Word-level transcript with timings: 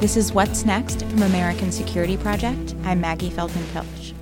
This 0.00 0.16
is 0.16 0.32
What's 0.32 0.64
Next 0.64 1.04
from 1.04 1.24
American 1.24 1.70
Security 1.70 2.16
Project. 2.16 2.74
I'm 2.84 3.02
Maggie 3.02 3.28
Feldman 3.28 3.66
Piltch. 3.74 4.14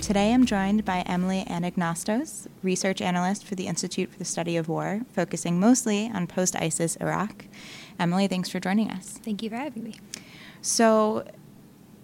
Today 0.00 0.32
I'm 0.32 0.46
joined 0.46 0.86
by 0.86 1.00
Emily 1.00 1.44
Anagnostos, 1.46 2.46
research 2.62 3.02
analyst 3.02 3.44
for 3.44 3.54
the 3.54 3.66
Institute 3.66 4.10
for 4.10 4.16
the 4.16 4.24
Study 4.24 4.56
of 4.56 4.66
War, 4.66 5.02
focusing 5.12 5.60
mostly 5.60 6.10
on 6.14 6.26
post 6.26 6.56
ISIS 6.56 6.96
Iraq. 7.02 7.44
Emily, 7.98 8.28
thanks 8.28 8.48
for 8.48 8.60
joining 8.60 8.90
us. 8.90 9.20
Thank 9.22 9.42
you 9.42 9.50
for 9.50 9.56
having 9.56 9.84
me. 9.84 9.96
So, 10.62 11.28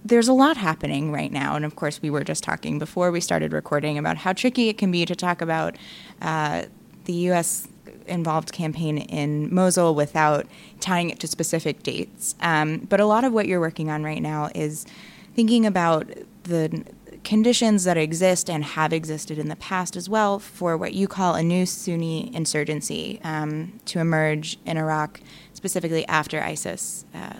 there's 0.05 0.29
a 0.29 0.35
lot 0.35 0.59
happening 0.59 1.11
right 1.11 1.33
now. 1.33 1.57
And 1.57 1.64
of 1.64 1.75
course, 1.75 2.03
we 2.03 2.11
were 2.11 2.25
just 2.25 2.45
talking 2.45 2.79
before 2.79 3.11
we 3.11 3.23
started 3.23 3.55
recording 3.55 3.97
about 3.97 4.19
how 4.19 4.34
tricky 4.34 4.69
it 4.69 4.77
can 4.77 4.91
be 4.91 5.06
to 5.06 5.17
talk 5.17 5.41
about 5.41 5.78
uh, 6.20 6.64
the 7.05 7.14
U.S. 7.14 7.67
involved 8.06 8.52
campaign 8.52 8.98
in 8.98 9.52
Mosul 9.52 9.95
without 9.95 10.46
tying 10.80 11.10
it 11.10 11.18
to 11.20 11.27
specific 11.27 11.82
dates. 11.82 12.34
Um, 12.41 12.78
but 12.88 13.00
a 13.00 13.06
lot 13.06 13.24
of 13.24 13.32
what 13.32 13.46
you're 13.46 13.60
working 13.60 13.91
on 13.91 14.02
right 14.02 14.22
now 14.22 14.50
is 14.55 14.86
thinking 15.34 15.66
about 15.66 16.08
the 16.45 16.84
conditions 17.24 17.84
that 17.84 17.96
exist 17.96 18.50
and 18.50 18.64
have 18.64 18.92
existed 18.92 19.38
in 19.38 19.48
the 19.48 19.56
past 19.56 19.96
as 19.96 20.08
well 20.08 20.38
for 20.38 20.77
what 20.77 20.92
you 20.92 21.06
call 21.06 21.34
a 21.34 21.42
new 21.42 21.64
Sunni 21.64 22.34
insurgency 22.34 23.20
um, 23.22 23.78
to 23.86 24.00
emerge 24.00 24.58
in 24.66 24.77
Iraq, 24.77 25.20
specifically 25.55 26.06
after 26.08 26.42
ISIS 26.42 27.05
uh, 27.14 27.34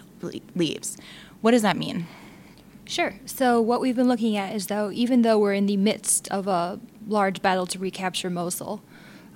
leaves. 0.55 0.97
What 1.41 1.51
does 1.51 1.63
that 1.63 1.77
mean? 1.77 2.07
Sure. 2.85 3.15
So, 3.27 3.61
what 3.61 3.81
we've 3.81 3.97
been 3.97 4.09
looking 4.09 4.37
at 4.37 4.55
is 4.55 4.67
though, 4.67 4.91
even 4.93 5.23
though 5.23 5.39
we're 5.39 5.55
in 5.55 5.67
the 5.67 5.77
midst 5.77 6.29
of 6.29 6.47
a 6.47 6.81
large 7.07 7.43
battle 7.43 7.67
to 7.67 7.79
recapture 7.79 8.31
Mosul, 8.31 8.83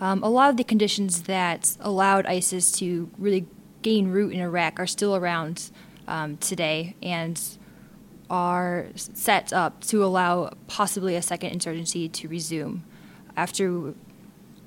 um, 0.00 0.22
a 0.22 0.28
lot 0.28 0.50
of 0.50 0.56
the 0.56 0.64
conditions 0.64 1.22
that 1.22 1.76
allowed 1.80 2.26
ISIS 2.26 2.70
to 2.72 3.10
really 3.18 3.46
gain 3.82 4.08
root 4.08 4.32
in 4.32 4.40
Iraq 4.40 4.78
are 4.78 4.86
still 4.86 5.16
around 5.16 5.70
um, 6.08 6.36
today 6.38 6.96
and 7.02 7.40
are 8.28 8.86
set 8.96 9.52
up 9.52 9.82
to 9.84 10.04
allow 10.04 10.50
possibly 10.66 11.14
a 11.14 11.22
second 11.22 11.50
insurgency 11.50 12.08
to 12.08 12.28
resume 12.28 12.84
after 13.36 13.94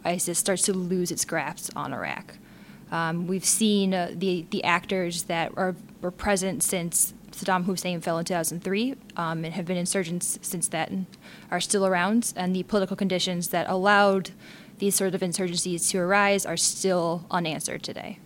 ISIS 0.05 0.39
starts 0.39 0.63
to 0.63 0.73
lose 0.73 1.11
its 1.11 1.25
grasp 1.25 1.75
on 1.75 1.93
Iraq. 1.93 2.38
Um, 2.91 3.27
we've 3.27 3.45
seen 3.45 3.93
uh, 3.93 4.11
the 4.16 4.45
the 4.49 4.64
actors 4.64 5.23
that 5.23 5.52
are 5.55 5.75
were 6.02 6.11
present 6.11 6.64
since 6.64 7.14
Saddam 7.31 7.66
Hussein 7.66 8.02
fell 8.02 8.17
in 8.17 8.25
2003 8.25 8.95
um, 9.16 9.45
and 9.45 9.53
have 9.53 9.66
been 9.66 9.77
insurgents 9.77 10.39
since 10.41 10.67
then 10.67 11.05
are 11.52 11.59
still 11.59 11.86
around, 11.86 12.33
and 12.36 12.55
the 12.55 12.64
political 12.64 12.95
conditions 12.95 13.49
that 13.49 13.69
allowed 13.69 14.31
these 14.80 14.95
sort 14.95 15.13
of 15.13 15.22
insurgencies 15.22 15.89
to 15.91 15.99
arise 15.99 16.45
are 16.45 16.58
still 16.58 17.25
unanswered 17.30 17.83
today. 17.83 18.19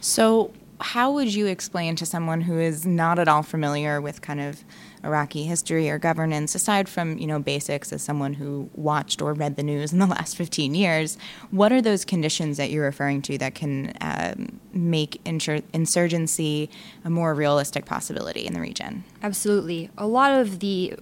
So, 0.00 0.52
how 0.80 1.10
would 1.12 1.34
you 1.34 1.46
explain 1.46 1.96
to 1.96 2.06
someone 2.06 2.42
who 2.42 2.58
is 2.58 2.86
not 2.86 3.18
at 3.18 3.26
all 3.26 3.42
familiar 3.42 4.00
with 4.00 4.22
kind 4.22 4.40
of 4.40 4.62
Iraqi 5.04 5.44
history 5.44 5.90
or 5.90 5.98
governance, 5.98 6.54
aside 6.54 6.88
from 6.88 7.18
you 7.18 7.26
know 7.26 7.38
basics 7.38 7.92
as 7.92 8.02
someone 8.02 8.34
who 8.34 8.68
watched 8.74 9.20
or 9.22 9.32
read 9.32 9.56
the 9.56 9.62
news 9.62 9.92
in 9.92 9.98
the 9.98 10.06
last 10.18 10.36
15 10.36 10.74
years, 10.74 11.18
what 11.50 11.72
are 11.72 11.82
those 11.82 12.04
conditions 12.04 12.56
that 12.56 12.70
you're 12.70 12.84
referring 12.84 13.22
to 13.22 13.38
that 13.38 13.54
can 13.54 13.92
um, 14.00 14.60
make 14.72 15.22
insur- 15.24 15.62
insurgency 15.72 16.70
a 17.04 17.10
more 17.10 17.34
realistic 17.34 17.84
possibility 17.84 18.46
in 18.46 18.54
the 18.54 18.60
region? 18.60 19.04
Absolutely. 19.22 19.90
A 19.98 20.06
lot 20.06 20.32
of 20.32 20.60
the 20.60 20.94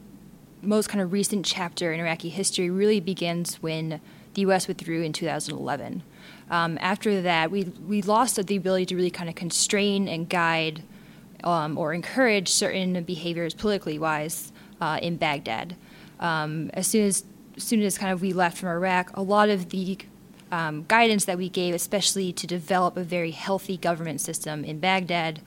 most 0.63 0.89
kind 0.89 1.01
of 1.01 1.13
recent 1.13 1.45
chapter 1.45 1.93
in 1.93 2.01
Iraqi 2.01 2.29
history 2.29 2.70
really 2.70 3.01
begins 3.01 3.63
when 3.63 4.01
the 4.37 4.42
U.S. 4.42 4.69
withdrew 4.69 5.03
in 5.03 5.12
2011. 5.12 6.03
Um, 6.51 6.79
after 6.81 7.23
that, 7.23 7.51
we 7.51 7.65
we 7.65 8.03
lost 8.03 8.36
the 8.47 8.57
ability 8.57 8.86
to 8.86 8.97
really 8.97 9.11
kind 9.11 9.29
of 9.29 9.35
constrain 9.35 10.07
and 10.07 10.29
guide 10.29 10.83
um, 11.42 11.77
or 11.77 11.92
encourage 11.92 12.48
certain 12.48 13.02
behaviors 13.02 13.55
politically 13.55 13.98
wise 13.98 14.52
uh, 14.80 14.98
in 15.02 15.17
Baghdad. 15.17 15.74
Um, 16.20 16.70
as 16.74 16.86
soon 16.86 17.07
as, 17.07 17.24
soon 17.57 17.83
as 17.83 17.98
kind 17.98 18.13
of 18.13 18.20
we 18.23 18.33
left 18.33 18.58
from 18.58 18.69
Iraq, 18.69 19.11
a 19.14 19.23
lot 19.23 19.48
of 19.48 19.70
the 19.70 19.98
um, 20.53 20.85
guidance 20.86 21.24
that 21.24 21.39
we 21.39 21.48
gave, 21.48 21.74
especially 21.74 22.33
to 22.33 22.47
develop 22.47 22.97
a 22.97 23.03
very 23.03 23.33
healthy 23.33 23.77
government 23.77 24.20
system 24.20 24.64
in 24.64 24.79
Baghdad, 24.79 25.41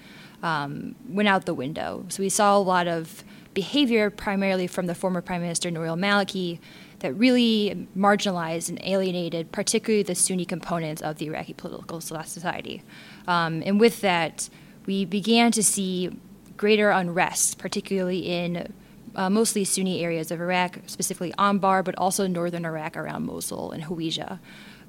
um, 0.43 0.95
went 1.07 1.29
out 1.29 1.45
the 1.45 1.53
window. 1.53 2.05
So 2.09 2.21
we 2.23 2.29
saw 2.29 2.57
a 2.57 2.59
lot 2.59 2.87
of 2.87 3.23
behavior, 3.53 4.09
primarily 4.09 4.67
from 4.67 4.85
the 4.85 4.95
former 4.95 5.21
Prime 5.21 5.41
Minister 5.41 5.69
Nouri 5.69 5.87
al-Maliki, 5.87 6.59
that 6.99 7.13
really 7.13 7.87
marginalized 7.97 8.69
and 8.69 8.79
alienated, 8.83 9.51
particularly 9.51 10.03
the 10.03 10.15
Sunni 10.15 10.45
components 10.45 11.01
of 11.01 11.17
the 11.17 11.27
Iraqi 11.27 11.53
political 11.53 12.01
society. 12.01 12.83
Um, 13.27 13.63
and 13.65 13.79
with 13.79 14.01
that, 14.01 14.49
we 14.85 15.05
began 15.05 15.51
to 15.51 15.63
see 15.63 16.11
greater 16.57 16.89
unrest, 16.89 17.57
particularly 17.57 18.19
in 18.19 18.73
uh, 19.15 19.29
mostly 19.29 19.63
Sunni 19.63 20.03
areas 20.03 20.31
of 20.31 20.41
Iraq, 20.41 20.79
specifically 20.87 21.31
Anbar, 21.37 21.83
but 21.83 21.95
also 21.97 22.27
northern 22.27 22.65
Iraq 22.65 22.97
around 22.97 23.25
Mosul 23.25 23.71
and 23.71 23.83
Hawija. 23.83 24.39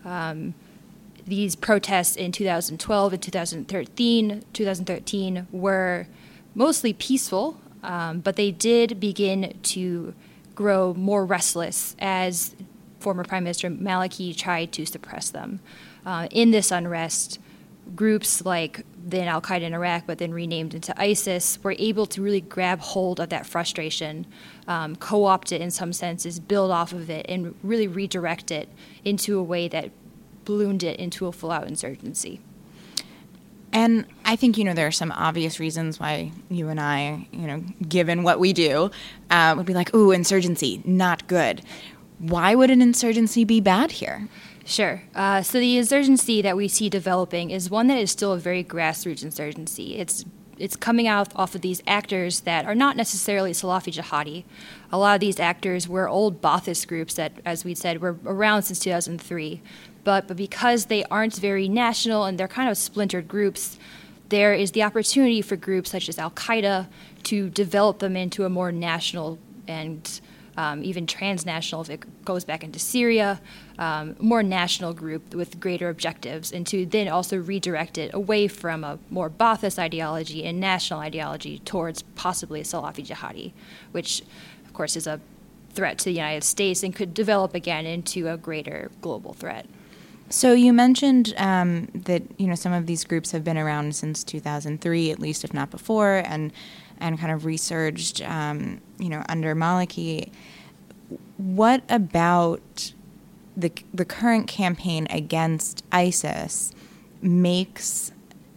Um, 0.05 0.55
these 1.27 1.55
protests 1.55 2.17
in 2.17 2.33
2012 2.33 3.13
and 3.13 3.23
2013, 3.23 4.43
2013 4.53 5.47
were 5.53 6.07
mostly 6.55 6.93
peaceful, 6.93 7.61
um, 7.83 8.21
but 8.21 8.37
they 8.37 8.51
did 8.51 9.01
begin 9.01 9.59
to 9.63 10.15
grow 10.61 10.93
more 10.93 11.25
restless 11.25 11.97
as 12.01 12.55
former 12.99 13.25
Prime 13.25 13.45
Minister 13.45 13.71
Maliki 13.71 14.37
tried 14.37 14.73
to 14.73 14.85
suppress 14.85 15.31
them. 15.31 15.61
Uh, 16.05 16.29
in 16.31 16.51
this 16.51 16.71
unrest, 16.71 17.39
groups 17.97 18.45
like 18.45 18.85
then 19.03 19.27
Al 19.27 19.41
Qaeda 19.41 19.63
in 19.63 19.73
Iraq, 19.73 20.05
but 20.07 20.19
then 20.19 20.35
renamed 20.35 20.75
into 20.75 20.93
ISIS, 21.01 21.59
were 21.63 21.75
able 21.79 22.05
to 22.05 22.21
really 22.21 22.43
grab 22.43 22.79
hold 22.81 23.21
of 23.21 23.31
that 23.31 23.47
frustration, 23.47 24.27
um, 24.69 24.97
co 24.97 25.25
opt 25.25 25.51
it 25.51 25.63
in 25.63 25.71
some 25.71 25.95
senses, 25.95 26.39
build 26.39 26.71
off 26.71 26.93
of 26.93 27.09
it, 27.09 27.25
and 27.27 27.55
really 27.63 27.89
redirect 27.89 28.51
it 28.51 28.69
into 29.03 29.39
a 29.39 29.43
way 29.43 29.67
that 29.67 29.91
ballooned 30.45 30.83
it 30.83 31.01
into 31.01 31.27
a 31.27 31.33
full 31.33 31.51
out 31.51 31.67
insurgency. 31.67 32.39
And 33.73 34.05
I 34.25 34.37
think, 34.37 34.59
you 34.59 34.65
know, 34.65 34.75
there 34.75 34.87
are 34.87 34.93
some 34.93 35.13
obvious 35.13 35.61
reasons 35.61 36.01
why 36.01 36.33
you 36.49 36.69
and 36.69 36.81
I, 36.81 37.29
you 37.31 37.47
know, 37.47 37.63
given 37.89 38.23
what 38.23 38.41
we 38.41 38.53
do, 38.53 38.91
uh, 39.31 39.55
would 39.57 39.67
be 39.67 39.75
like, 39.75 39.95
ooh, 39.95 40.11
insurgency, 40.11 40.83
not 40.85 41.27
good. 41.29 41.63
Why 42.19 42.55
would 42.55 42.71
an 42.71 42.83
insurgency 42.83 43.45
be 43.45 43.61
bad 43.61 43.93
here? 43.93 44.29
Sure. 44.65 45.03
Uh, 45.15 45.43
so 45.43 45.59
the 45.59 45.79
insurgency 45.79 46.43
that 46.43 46.57
we 46.57 46.69
see 46.69 46.89
developing 46.89 47.51
is 47.51 47.71
one 47.71 47.87
that 47.87 47.99
is 47.99 48.11
still 48.11 48.33
a 48.33 48.39
very 48.39 48.63
grassroots 48.63 49.23
insurgency. 49.23 49.97
It's 49.97 50.25
it's 50.61 50.77
coming 50.77 51.09
out 51.09 51.35
off 51.35 51.55
of 51.55 51.63
these 51.63 51.83
actors 51.87 52.41
that 52.41 52.67
are 52.67 52.75
not 52.75 52.95
necessarily 52.95 53.53
Salafi 53.53 53.95
jihadi. 53.95 54.45
A 54.93 54.99
lot 54.99 55.15
of 55.15 55.21
these 55.21 55.41
actors 55.41 55.89
were 55.89 56.07
old 56.07 56.43
Ba'athist 56.43 56.87
groups 56.87 57.15
that, 57.15 57.33
as 57.47 57.65
we 57.65 57.75
said, 57.75 58.03
were 58.03 58.19
around 58.27 58.65
since 58.65 58.79
2003. 58.79 59.63
But, 60.11 60.27
but 60.27 60.37
because 60.37 60.87
they 60.87 61.05
aren't 61.05 61.37
very 61.37 61.69
national 61.69 62.25
and 62.25 62.37
they're 62.37 62.49
kind 62.49 62.69
of 62.69 62.77
splintered 62.77 63.29
groups, 63.29 63.79
there 64.29 64.53
is 64.53 64.73
the 64.73 64.83
opportunity 64.83 65.41
for 65.41 65.55
groups 65.55 65.89
such 65.91 66.09
as 66.09 66.19
Al 66.19 66.33
Qaeda 66.33 66.89
to 67.23 67.49
develop 67.49 68.01
them 68.01 68.17
into 68.17 68.45
a 68.45 68.49
more 68.49 68.73
national 68.73 69.39
and 69.69 70.21
um, 70.57 70.83
even 70.83 71.07
transnational, 71.07 71.83
if 71.83 71.91
it 71.91 72.25
goes 72.25 72.45
back 72.45 72.65
into 72.65 72.81
Syria, 72.81 73.41
um, 73.79 74.17
more 74.19 74.43
national 74.43 74.95
group 74.95 75.33
with 75.33 75.61
greater 75.61 75.89
objectives, 75.89 76.51
and 76.51 76.67
to 76.67 76.85
then 76.87 77.07
also 77.07 77.37
redirect 77.37 77.97
it 77.97 78.13
away 78.13 78.49
from 78.49 78.83
a 78.83 78.99
more 79.11 79.31
Ba'athist 79.31 79.79
ideology 79.79 80.45
and 80.45 80.59
national 80.59 80.99
ideology 80.99 81.61
towards 81.61 82.03
possibly 82.17 82.61
a 82.61 82.65
Salafi 82.65 83.07
jihadi, 83.07 83.53
which, 83.93 84.23
of 84.67 84.75
course, 84.75 84.97
is 84.97 85.07
a 85.07 85.21
threat 85.73 85.99
to 85.99 86.07
the 86.07 86.13
United 86.15 86.43
States 86.43 86.83
and 86.83 86.97
could 86.97 87.15
develop 87.15 87.55
again 87.55 87.87
into 87.87 88.27
a 88.27 88.37
greater 88.37 88.91
global 89.01 89.35
threat. 89.35 89.67
So 90.31 90.53
you 90.53 90.73
mentioned 90.73 91.35
um, 91.39 91.89
that 91.93 92.23
you 92.39 92.47
know 92.47 92.55
some 92.55 92.73
of 92.73 92.87
these 92.87 93.03
groups 93.03 93.33
have 93.33 93.43
been 93.43 93.59
around 93.59 93.97
since 93.97 94.23
2003, 94.23 95.11
at 95.11 95.19
least 95.19 95.43
if 95.43 95.53
not 95.53 95.71
before, 95.71 96.23
and 96.25 96.53
and 97.01 97.19
kind 97.19 97.33
of 97.33 97.45
resurged, 97.45 98.23
um, 98.23 98.81
you 98.99 99.09
know, 99.09 99.25
under 99.29 99.55
Maliki. 99.57 100.31
What 101.37 101.83
about 101.89 102.93
the 103.57 103.73
the 103.93 104.05
current 104.05 104.47
campaign 104.47 105.09
against 105.11 105.85
ISIS 105.91 106.73
makes 107.21 108.13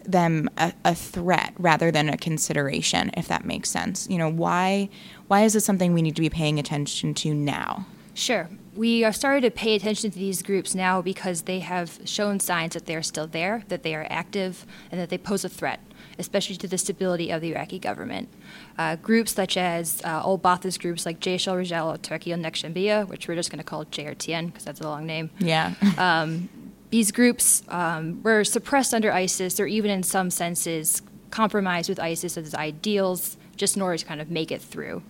them 0.05 0.49
a, 0.57 0.73
a, 0.83 0.93
threat 0.93 1.53
rather 1.57 1.89
than 1.89 2.09
a 2.09 2.17
consideration, 2.17 3.09
if 3.17 3.27
that 3.29 3.45
makes 3.45 3.71
sense? 3.71 4.07
You 4.11 4.19
know, 4.19 4.29
why 4.29 4.89
why 5.27 5.41
is 5.41 5.53
this 5.53 5.65
something 5.65 5.93
we 5.93 6.03
need 6.03 6.15
to 6.17 6.21
be 6.21 6.29
paying 6.29 6.59
attention 6.59 7.15
to 7.15 7.33
now? 7.33 7.87
Sure. 8.13 8.47
We 8.75 9.03
are 9.03 9.13
starting 9.13 9.43
to 9.43 9.51
pay 9.51 9.75
attention 9.75 10.11
to 10.11 10.17
these 10.17 10.41
groups 10.41 10.73
now 10.73 11.01
because 11.01 11.43
they 11.43 11.59
have 11.59 11.99
shown 12.05 12.39
signs 12.39 12.73
that 12.73 12.85
they're 12.85 13.03
still 13.03 13.27
there, 13.27 13.63
that 13.67 13.83
they 13.83 13.93
are 13.93 14.07
active, 14.09 14.65
and 14.91 14.99
that 14.99 15.09
they 15.09 15.17
pose 15.17 15.45
a 15.45 15.49
threat 15.49 15.79
especially 16.19 16.55
to 16.55 16.67
the 16.67 16.77
stability 16.77 17.31
of 17.31 17.41
the 17.41 17.51
Iraqi 17.51 17.79
government. 17.79 18.29
Uh, 18.77 18.95
groups 18.97 19.33
such 19.33 19.57
as 19.57 20.01
uh, 20.03 20.21
old 20.23 20.41
Ba'athist 20.41 20.79
groups 20.79 21.05
like 21.05 21.19
Jaish 21.19 21.47
al 21.47 21.55
Rijal 21.55 21.91
al 21.91 21.97
Tariqa 21.97 22.33
al 22.33 22.39
Naqshbandiyya, 22.39 23.07
which 23.07 23.27
we're 23.27 23.35
just 23.35 23.49
going 23.49 23.59
to 23.59 23.63
call 23.63 23.85
JRTN 23.85 24.47
because 24.47 24.63
that's 24.63 24.81
a 24.81 24.87
long 24.87 25.05
name. 25.05 25.29
Yeah. 25.39 25.73
um, 25.97 26.49
these 26.89 27.11
groups 27.11 27.63
um, 27.69 28.21
were 28.21 28.43
suppressed 28.43 28.93
under 28.93 29.11
ISIS, 29.11 29.59
or 29.59 29.65
even 29.65 29.89
in 29.89 30.03
some 30.03 30.29
senses 30.29 31.01
compromised 31.31 31.89
with 31.89 31.99
ISIS's 31.99 32.53
ideals 32.53 33.37
just 33.55 33.75
in 33.75 33.81
order 33.81 33.97
to 33.97 34.05
kind 34.05 34.21
of 34.21 34.29
make 34.29 34.51
it 34.51 34.61
through. 34.61 35.01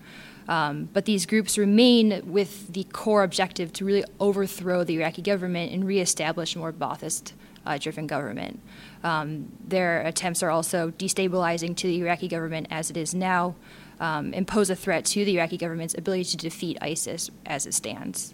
Um, 0.48 0.90
but 0.92 1.06
these 1.06 1.26
groups 1.26 1.58
remain 1.58 2.22
with 2.26 2.74
the 2.74 2.84
core 2.86 3.24
objective 3.24 3.72
to 3.74 3.86
really 3.86 4.04
overthrow 4.20 4.84
the 4.84 4.96
Iraqi 4.96 5.22
government 5.22 5.72
and 5.72 5.86
reestablish 5.86 6.56
a 6.56 6.60
more 6.60 6.74
Ba'athist 6.74 7.34
uh, 7.66 7.78
driven 7.78 8.08
government. 8.08 8.60
Um, 9.04 9.52
their 9.66 10.02
attempts 10.02 10.44
are 10.44 10.50
also 10.50 10.92
destabilizing 10.92 11.76
to 11.78 11.88
the 11.88 12.00
Iraqi 12.02 12.28
government 12.28 12.68
as 12.70 12.90
it 12.90 12.98
is 12.98 13.14
now, 13.14 13.56
um, 14.00 14.34
impose 14.34 14.70
a 14.70 14.76
threat 14.76 15.06
to 15.06 15.24
the 15.24 15.38
Iraqi 15.38 15.58
government's 15.58 15.94
ability 15.98 16.26
to 16.26 16.38
defeat 16.38 16.78
ISIS 16.82 17.30
as 17.46 17.66
it 17.66 17.74
stands. 17.74 18.34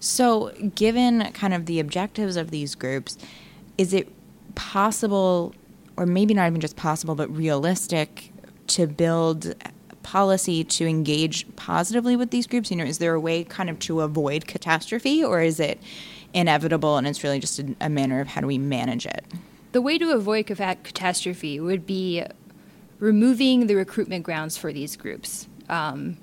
So, 0.00 0.52
given 0.74 1.32
kind 1.32 1.54
of 1.54 1.64
the 1.64 1.80
objectives 1.80 2.36
of 2.36 2.50
these 2.50 2.74
groups, 2.74 3.16
is 3.78 3.94
it 3.94 4.12
possible, 4.54 5.54
or 5.96 6.04
maybe 6.04 6.34
not 6.34 6.46
even 6.46 6.60
just 6.60 6.76
possible, 6.76 7.14
but 7.14 7.34
realistic 7.34 8.30
to 8.66 8.86
build 8.86 9.54
policy 10.04 10.62
to 10.62 10.86
engage 10.86 11.44
positively 11.56 12.14
with 12.14 12.30
these 12.30 12.46
groups? 12.46 12.70
You 12.70 12.76
know, 12.76 12.84
is 12.84 12.98
there 12.98 13.14
a 13.14 13.20
way 13.20 13.42
kind 13.42 13.68
of 13.68 13.80
to 13.80 14.02
avoid 14.02 14.46
catastrophe, 14.46 15.24
or 15.24 15.40
is 15.42 15.58
it 15.58 15.80
inevitable 16.32 16.96
and 16.96 17.06
it's 17.06 17.22
really 17.22 17.38
just 17.38 17.58
a, 17.58 17.74
a 17.80 17.88
matter 17.88 18.20
of 18.20 18.28
how 18.28 18.40
do 18.40 18.46
we 18.46 18.58
manage 18.58 19.06
it? 19.06 19.24
The 19.72 19.80
way 19.80 19.98
to 19.98 20.10
avoid 20.10 20.46
catastrophe 20.46 21.58
would 21.58 21.86
be 21.86 22.24
removing 22.98 23.66
the 23.66 23.74
recruitment 23.74 24.24
grounds 24.24 24.56
for 24.56 24.72
these 24.72 24.96
groups. 24.96 25.48
Um, 25.68 26.18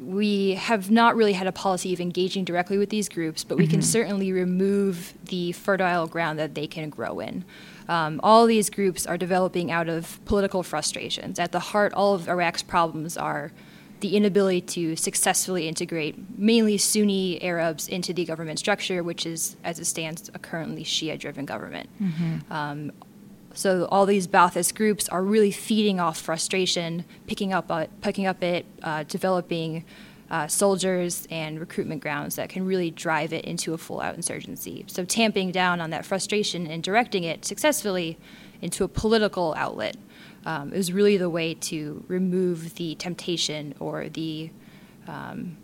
we 0.00 0.54
have 0.54 0.90
not 0.90 1.16
really 1.16 1.32
had 1.32 1.46
a 1.46 1.52
policy 1.52 1.92
of 1.92 2.00
engaging 2.00 2.44
directly 2.44 2.78
with 2.78 2.90
these 2.90 3.08
groups, 3.08 3.44
but 3.44 3.56
we 3.56 3.64
mm-hmm. 3.64 3.72
can 3.72 3.82
certainly 3.82 4.32
remove 4.32 5.14
the 5.26 5.52
fertile 5.52 6.06
ground 6.06 6.38
that 6.38 6.54
they 6.54 6.66
can 6.66 6.90
grow 6.90 7.20
in. 7.20 7.44
Um, 7.88 8.20
all 8.22 8.46
these 8.46 8.70
groups 8.70 9.06
are 9.06 9.18
developing 9.18 9.70
out 9.70 9.88
of 9.88 10.24
political 10.24 10.62
frustrations. 10.62 11.38
At 11.38 11.52
the 11.52 11.60
heart, 11.60 11.92
all 11.92 12.14
of 12.14 12.28
Iraq's 12.28 12.62
problems 12.62 13.16
are 13.16 13.52
the 14.00 14.16
inability 14.16 14.60
to 14.60 14.96
successfully 14.96 15.68
integrate 15.68 16.38
mainly 16.38 16.76
Sunni 16.76 17.40
Arabs 17.42 17.88
into 17.88 18.12
the 18.12 18.24
government 18.24 18.58
structure, 18.58 19.02
which 19.02 19.24
is, 19.24 19.56
as 19.64 19.78
it 19.78 19.86
stands, 19.86 20.30
a 20.34 20.38
currently 20.38 20.84
Shia 20.84 21.18
driven 21.18 21.46
government. 21.46 21.88
Mm-hmm. 22.02 22.52
Um, 22.52 22.92
so 23.54 23.86
all 23.90 24.06
these 24.06 24.26
Ba'athist 24.26 24.74
groups 24.74 25.08
are 25.08 25.22
really 25.22 25.50
feeding 25.50 26.00
off 26.00 26.20
frustration, 26.20 27.04
picking 27.26 27.52
up, 27.52 27.70
uh, 27.70 27.86
picking 28.00 28.26
up 28.26 28.42
it, 28.42 28.66
uh, 28.82 29.04
developing 29.04 29.84
uh, 30.30 30.46
soldiers 30.46 31.28
and 31.30 31.60
recruitment 31.60 32.02
grounds 32.02 32.36
that 32.36 32.48
can 32.48 32.66
really 32.66 32.90
drive 32.90 33.32
it 33.32 33.44
into 33.44 33.74
a 33.74 33.78
full-out 33.78 34.14
insurgency. 34.16 34.84
So 34.88 35.04
tamping 35.04 35.52
down 35.52 35.80
on 35.80 35.90
that 35.90 36.04
frustration 36.04 36.66
and 36.66 36.82
directing 36.82 37.24
it 37.24 37.44
successfully 37.44 38.18
into 38.60 38.84
a 38.84 38.88
political 38.88 39.54
outlet 39.56 39.96
um, 40.46 40.72
is 40.72 40.92
really 40.92 41.16
the 41.16 41.30
way 41.30 41.54
to 41.54 42.04
remove 42.08 42.74
the 42.74 42.94
temptation 42.96 43.74
or 43.78 44.08
the 44.08 44.50
um, 45.06 45.58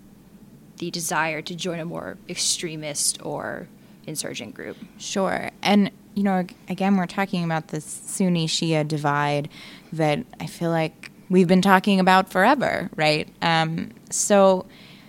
the 0.76 0.90
desire 0.90 1.42
to 1.42 1.54
join 1.54 1.78
a 1.78 1.84
more 1.84 2.16
extremist 2.28 3.18
or 3.22 3.68
insurgent 4.06 4.54
group. 4.54 4.76
Sure, 4.98 5.50
and 5.62 5.90
you 6.14 6.22
know, 6.22 6.44
again, 6.68 6.96
we're 6.96 7.06
talking 7.06 7.44
about 7.44 7.68
this 7.68 7.84
Sunni 7.84 8.46
Shia 8.46 8.86
divide 8.86 9.48
that 9.92 10.24
I 10.40 10.46
feel 10.46 10.70
like 10.70 11.10
we've 11.28 11.48
been 11.48 11.62
talking 11.62 12.00
about 12.00 12.30
forever, 12.30 12.90
right? 12.96 13.28
Um, 13.40 13.90
so, 14.10 14.66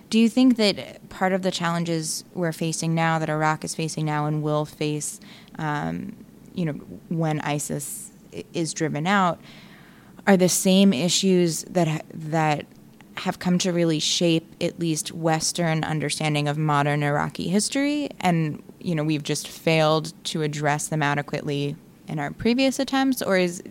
do 0.10 0.20
you 0.20 0.30
think 0.30 0.58
that 0.58 1.10
part 1.10 1.32
of 1.34 1.42
the 1.42 1.52
challenges 1.52 2.24
we're 2.34 2.52
facing 2.52 2.94
now, 2.94 3.18
that 3.20 3.30
Iraq 3.30 3.64
is 3.64 3.74
facing 3.74 4.06
now, 4.06 4.26
and 4.26 4.44
will 4.44 4.66
face, 4.66 5.20
um, 5.58 6.16
you 6.54 6.66
know, 6.66 6.74
when 7.10 7.40
ISIS 7.42 8.12
is 8.54 8.74
driven 8.74 9.08
out, 9.08 9.40
are 10.28 10.38
the 10.38 10.50
same 10.50 10.94
issues 10.94 11.64
that 11.64 12.06
that 12.14 12.66
have 13.16 13.40
come 13.40 13.58
to 13.60 13.72
really 13.72 14.00
shape 14.00 14.56
at 14.62 14.80
least 14.80 15.12
Western 15.12 15.84
understanding 15.84 16.48
of 16.48 16.58
modern 16.58 17.04
Iraqi 17.04 17.48
history, 17.48 18.10
and 18.20 18.62
you 18.86 18.96
know 18.96 19.04
we've 19.04 19.24
just 19.24 19.48
failed 19.48 20.14
to 20.26 20.42
address 20.42 20.88
them 20.88 21.02
adequately 21.04 21.76
in 22.08 22.20
our 22.20 22.32
previous 22.32 22.80
attempts, 22.80 23.22
or 23.22 23.38
is 23.38 23.64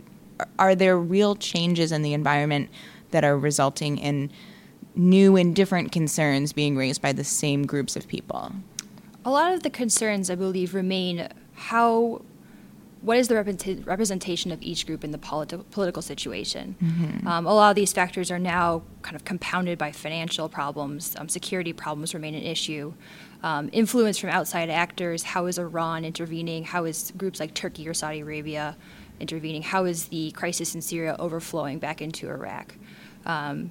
are 0.58 0.74
there 0.74 0.98
real 0.98 1.34
changes 1.36 1.92
in 1.92 2.02
the 2.02 2.14
environment 2.14 2.70
that 3.10 3.24
are 3.24 3.36
resulting 3.36 3.98
in 3.98 4.30
new 4.94 5.36
and 5.36 5.54
different 5.54 5.92
concerns 5.92 6.52
being 6.52 6.76
raised 6.76 7.02
by 7.02 7.12
the 7.12 7.24
same 7.24 7.66
groups 7.66 7.96
of 7.96 8.08
people? 8.08 8.52
A 9.24 9.30
lot 9.30 9.52
of 9.52 9.62
the 9.62 9.70
concerns, 9.70 10.30
I 10.30 10.34
believe, 10.34 10.74
remain 10.74 11.28
how 11.54 12.22
what 13.02 13.16
is 13.16 13.28
the 13.28 13.34
representation 13.86 14.52
of 14.52 14.60
each 14.62 14.86
group 14.86 15.04
in 15.04 15.10
the 15.10 15.18
politi- 15.18 15.64
political 15.70 16.02
situation? 16.02 16.76
Mm-hmm. 16.82 17.26
Um, 17.26 17.46
a 17.46 17.54
lot 17.54 17.70
of 17.70 17.76
these 17.76 17.92
factors 17.92 18.30
are 18.30 18.38
now 18.38 18.82
kind 19.00 19.16
of 19.16 19.24
compounded 19.24 19.78
by 19.78 19.90
financial 19.90 20.48
problems. 20.50 21.16
Um, 21.18 21.28
security 21.28 21.72
problems 21.72 22.12
remain 22.12 22.34
an 22.34 22.42
issue. 22.42 22.92
Um, 23.42 23.70
influence 23.72 24.18
from 24.18 24.28
outside 24.28 24.68
actors. 24.68 25.22
How 25.22 25.46
is 25.46 25.58
Iran 25.58 26.04
intervening? 26.04 26.64
How 26.64 26.84
is 26.84 27.12
groups 27.16 27.40
like 27.40 27.54
Turkey 27.54 27.88
or 27.88 27.94
Saudi 27.94 28.20
Arabia 28.20 28.76
intervening? 29.18 29.62
How 29.62 29.86
is 29.86 30.06
the 30.06 30.30
crisis 30.32 30.74
in 30.74 30.82
Syria 30.82 31.16
overflowing 31.18 31.78
back 31.78 32.02
into 32.02 32.28
Iraq? 32.28 32.74
Um, 33.24 33.70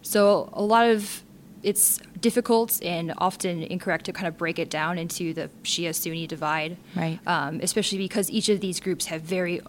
so 0.00 0.48
a 0.54 0.62
lot 0.62 0.88
of 0.88 1.22
it's 1.62 1.98
difficult 2.20 2.82
and 2.82 3.12
often 3.18 3.62
incorrect 3.62 4.06
to 4.06 4.12
kind 4.12 4.26
of 4.26 4.36
break 4.36 4.58
it 4.58 4.70
down 4.70 4.98
into 4.98 5.32
the 5.34 5.50
Shia 5.62 5.94
Sunni 5.94 6.26
divide, 6.26 6.76
right? 6.94 7.18
Um, 7.26 7.60
especially 7.62 7.98
because 7.98 8.30
each 8.30 8.48
of 8.48 8.60
these 8.60 8.80
groups 8.80 9.06
have 9.06 9.22
very 9.22 9.60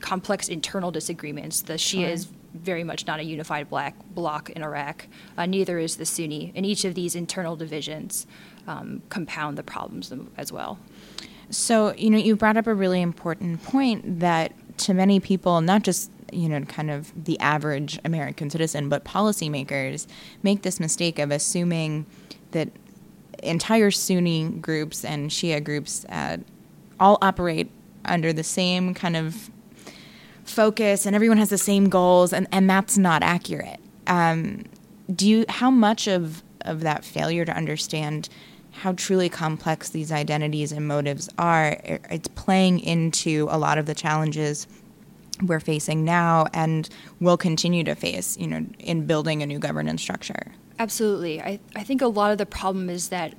complex 0.00 0.48
internal 0.48 0.90
disagreements. 0.90 1.62
The 1.62 1.74
Shia 1.74 2.10
is 2.10 2.28
very 2.54 2.84
much 2.84 3.06
not 3.06 3.20
a 3.20 3.22
unified 3.22 3.68
black 3.70 3.94
bloc 4.14 4.50
in 4.50 4.62
Iraq. 4.62 5.06
Uh, 5.38 5.46
neither 5.46 5.78
is 5.78 5.96
the 5.96 6.04
Sunni, 6.04 6.52
and 6.54 6.66
each 6.66 6.84
of 6.84 6.94
these 6.94 7.14
internal 7.14 7.56
divisions 7.56 8.26
um, 8.66 9.02
compound 9.08 9.56
the 9.56 9.62
problems 9.62 10.12
as 10.36 10.52
well. 10.52 10.78
So 11.50 11.94
you 11.96 12.10
know, 12.10 12.18
you 12.18 12.36
brought 12.36 12.56
up 12.56 12.66
a 12.66 12.74
really 12.74 13.00
important 13.00 13.62
point 13.62 14.20
that 14.20 14.52
to 14.78 14.94
many 14.94 15.20
people, 15.20 15.60
not 15.60 15.82
just 15.82 16.10
you 16.32 16.48
know, 16.48 16.60
kind 16.62 16.90
of 16.90 17.12
the 17.24 17.38
average 17.40 17.98
American 18.04 18.50
citizen, 18.50 18.88
but 18.88 19.04
policymakers 19.04 20.06
make 20.42 20.62
this 20.62 20.80
mistake 20.80 21.18
of 21.18 21.30
assuming 21.30 22.06
that 22.52 22.68
entire 23.42 23.90
Sunni 23.90 24.48
groups 24.48 25.04
and 25.04 25.30
Shia 25.30 25.62
groups 25.62 26.04
uh, 26.08 26.38
all 26.98 27.18
operate 27.22 27.70
under 28.04 28.32
the 28.32 28.44
same 28.44 28.94
kind 28.94 29.16
of 29.16 29.50
focus 30.44 31.06
and 31.06 31.14
everyone 31.14 31.38
has 31.38 31.50
the 31.50 31.58
same 31.58 31.88
goals, 31.88 32.32
and, 32.32 32.46
and 32.52 32.68
that's 32.68 32.98
not 32.98 33.22
accurate. 33.22 33.80
Um, 34.06 34.64
do 35.14 35.28
you, 35.28 35.44
how 35.48 35.70
much 35.70 36.06
of, 36.08 36.42
of 36.62 36.80
that 36.80 37.04
failure 37.04 37.44
to 37.44 37.52
understand 37.52 38.28
how 38.72 38.92
truly 38.92 39.28
complex 39.28 39.90
these 39.90 40.10
identities 40.10 40.72
and 40.72 40.88
motives 40.88 41.28
are, 41.38 41.76
it's 41.84 42.28
playing 42.28 42.80
into 42.80 43.46
a 43.50 43.58
lot 43.58 43.78
of 43.78 43.86
the 43.86 43.94
challenges 43.94 44.66
we're 45.42 45.60
facing 45.60 46.04
now 46.04 46.46
and 46.52 46.88
will 47.20 47.36
continue 47.36 47.84
to 47.84 47.94
face, 47.94 48.36
you 48.38 48.46
know, 48.46 48.64
in 48.78 49.06
building 49.06 49.42
a 49.42 49.46
new 49.46 49.58
governance 49.58 50.02
structure. 50.02 50.52
Absolutely. 50.78 51.40
I, 51.40 51.60
I 51.76 51.82
think 51.82 52.02
a 52.02 52.06
lot 52.06 52.32
of 52.32 52.38
the 52.38 52.46
problem 52.46 52.88
is 52.88 53.08
that 53.10 53.34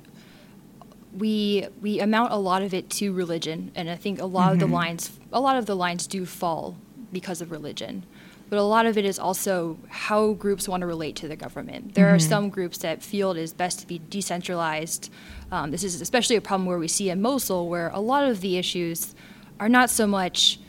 we 1.16 1.66
we 1.80 2.00
amount 2.00 2.32
a 2.32 2.36
lot 2.36 2.62
of 2.62 2.74
it 2.74 2.90
to 2.90 3.12
religion 3.12 3.70
and 3.74 3.88
I 3.88 3.96
think 3.96 4.20
a 4.20 4.24
lot 4.24 4.44
mm-hmm. 4.44 4.52
of 4.52 4.58
the 4.58 4.64
mm-hmm. 4.66 4.74
lines 4.74 5.18
a 5.32 5.40
lot 5.40 5.56
of 5.56 5.66
the 5.66 5.76
lines 5.76 6.06
do 6.06 6.26
fall 6.26 6.76
because 7.12 7.40
of 7.40 7.50
religion. 7.50 8.04
But 8.50 8.58
a 8.58 8.62
lot 8.62 8.84
of 8.86 8.98
it 8.98 9.04
is 9.04 9.18
also 9.18 9.78
how 9.88 10.34
groups 10.34 10.68
want 10.68 10.82
to 10.82 10.86
relate 10.86 11.16
to 11.16 11.28
the 11.28 11.34
government. 11.34 11.94
There 11.94 12.06
mm-hmm. 12.06 12.16
are 12.16 12.18
some 12.18 12.50
groups 12.50 12.78
that 12.78 13.02
feel 13.02 13.30
it 13.30 13.38
is 13.38 13.52
best 13.52 13.80
to 13.80 13.86
be 13.86 14.00
decentralized. 14.10 15.10
Um, 15.50 15.70
this 15.70 15.82
is 15.82 16.00
especially 16.00 16.36
a 16.36 16.40
problem 16.40 16.66
where 16.66 16.78
we 16.78 16.88
see 16.88 17.08
in 17.08 17.22
Mosul, 17.22 17.68
where 17.68 17.88
a 17.88 18.00
lot 18.00 18.28
of 18.28 18.42
the 18.42 18.58
issues 18.58 19.14
are 19.58 19.68
not 19.68 19.88
so 19.88 20.06
much 20.06 20.60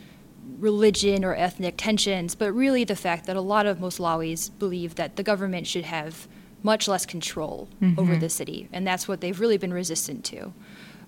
religion 0.58 1.24
or 1.24 1.34
ethnic 1.34 1.74
tensions, 1.76 2.34
but 2.34 2.52
really 2.52 2.84
the 2.84 2.96
fact 2.96 3.26
that 3.26 3.36
a 3.36 3.40
lot 3.40 3.66
of 3.66 3.78
Moslawis 3.78 4.50
believe 4.58 4.94
that 4.94 5.16
the 5.16 5.22
government 5.22 5.66
should 5.66 5.84
have 5.84 6.28
much 6.62 6.88
less 6.88 7.06
control 7.06 7.68
mm-hmm. 7.80 7.98
over 7.98 8.16
the 8.16 8.28
city, 8.28 8.68
and 8.72 8.86
that's 8.86 9.06
what 9.06 9.20
they've 9.20 9.38
really 9.38 9.58
been 9.58 9.72
resistant 9.72 10.24
to. 10.26 10.52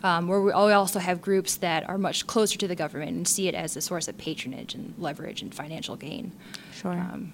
Um, 0.00 0.28
where 0.28 0.40
we 0.40 0.52
also 0.52 1.00
have 1.00 1.20
groups 1.20 1.56
that 1.56 1.88
are 1.88 1.98
much 1.98 2.28
closer 2.28 2.56
to 2.58 2.68
the 2.68 2.76
government 2.76 3.10
and 3.16 3.26
see 3.26 3.48
it 3.48 3.54
as 3.56 3.76
a 3.76 3.80
source 3.80 4.06
of 4.06 4.16
patronage 4.16 4.72
and 4.72 4.94
leverage 4.96 5.42
and 5.42 5.52
financial 5.52 5.96
gain. 5.96 6.30
Sure. 6.72 6.92
Um, 6.92 7.32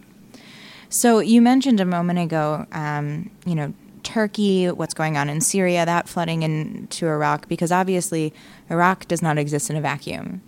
so 0.89 1.19
you 1.19 1.43
mentioned 1.43 1.79
a 1.81 1.85
moment 1.85 2.21
ago, 2.21 2.67
um, 2.73 3.31
you 3.45 3.55
know, 3.55 3.75
Turkey, 4.03 4.71
what's 4.71 4.95
going 4.95 5.19
on 5.19 5.29
in 5.29 5.41
Syria, 5.41 5.85
that 5.85 6.09
flooding 6.09 6.43
into 6.43 7.07
Iraq, 7.07 7.49
because 7.49 7.73
obviously 7.73 8.33
Iraq 8.71 9.09
does 9.09 9.21
not 9.21 9.37
exist 9.37 9.69
in 9.69 9.77
a 9.77 9.81
vacuum. 9.81 10.41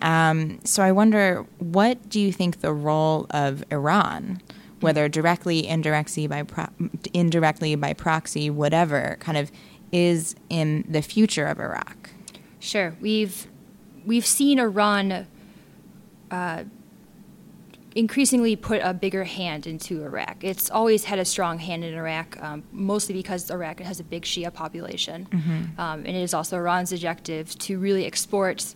Um, 0.00 0.60
so 0.64 0.82
I 0.82 0.92
wonder, 0.92 1.46
what 1.58 2.08
do 2.08 2.20
you 2.20 2.32
think 2.32 2.60
the 2.60 2.72
role 2.72 3.26
of 3.30 3.64
Iran, 3.70 4.40
whether 4.80 5.08
directly, 5.08 5.66
indirectly 5.66 6.26
by 6.26 6.42
pro- 6.42 6.68
indirectly 7.12 7.74
by 7.74 7.92
proxy, 7.92 8.50
whatever, 8.50 9.16
kind 9.20 9.36
of 9.38 9.50
is 9.92 10.34
in 10.48 10.84
the 10.88 11.02
future 11.02 11.46
of 11.46 11.60
Iraq? 11.60 12.10
Sure, 12.58 12.96
we've 13.00 13.46
we've 14.06 14.26
seen 14.26 14.58
Iran 14.58 15.26
uh, 16.30 16.64
increasingly 17.94 18.56
put 18.56 18.80
a 18.82 18.94
bigger 18.94 19.24
hand 19.24 19.66
into 19.66 20.02
Iraq. 20.04 20.44
It's 20.44 20.70
always 20.70 21.04
had 21.04 21.18
a 21.18 21.24
strong 21.24 21.58
hand 21.58 21.84
in 21.84 21.94
Iraq, 21.94 22.40
um, 22.42 22.62
mostly 22.72 23.14
because 23.14 23.50
Iraq 23.50 23.80
has 23.80 24.00
a 24.00 24.04
big 24.04 24.22
Shia 24.22 24.52
population. 24.52 25.26
Mm-hmm. 25.30 25.80
Um, 25.80 26.00
and 26.00 26.08
it 26.08 26.22
is 26.22 26.34
also 26.34 26.56
Iran's 26.56 26.92
objective 26.92 27.58
to 27.58 27.78
really 27.78 28.06
export 28.06 28.74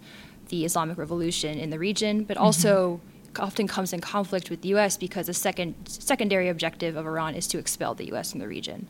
the 0.54 0.64
Islamic 0.64 0.96
Revolution 0.96 1.58
in 1.58 1.70
the 1.70 1.78
region, 1.80 2.22
but 2.22 2.36
also 2.36 3.00
mm-hmm. 3.34 3.42
often 3.42 3.66
comes 3.66 3.92
in 3.92 4.00
conflict 4.00 4.50
with 4.50 4.62
the 4.62 4.68
U.S. 4.68 4.96
because 4.96 5.26
the 5.26 5.34
second, 5.34 5.74
secondary 5.88 6.48
objective 6.48 6.94
of 6.94 7.06
Iran 7.06 7.34
is 7.34 7.48
to 7.48 7.58
expel 7.58 7.94
the 7.94 8.06
U.S. 8.12 8.30
from 8.30 8.40
the 8.40 8.46
region. 8.46 8.88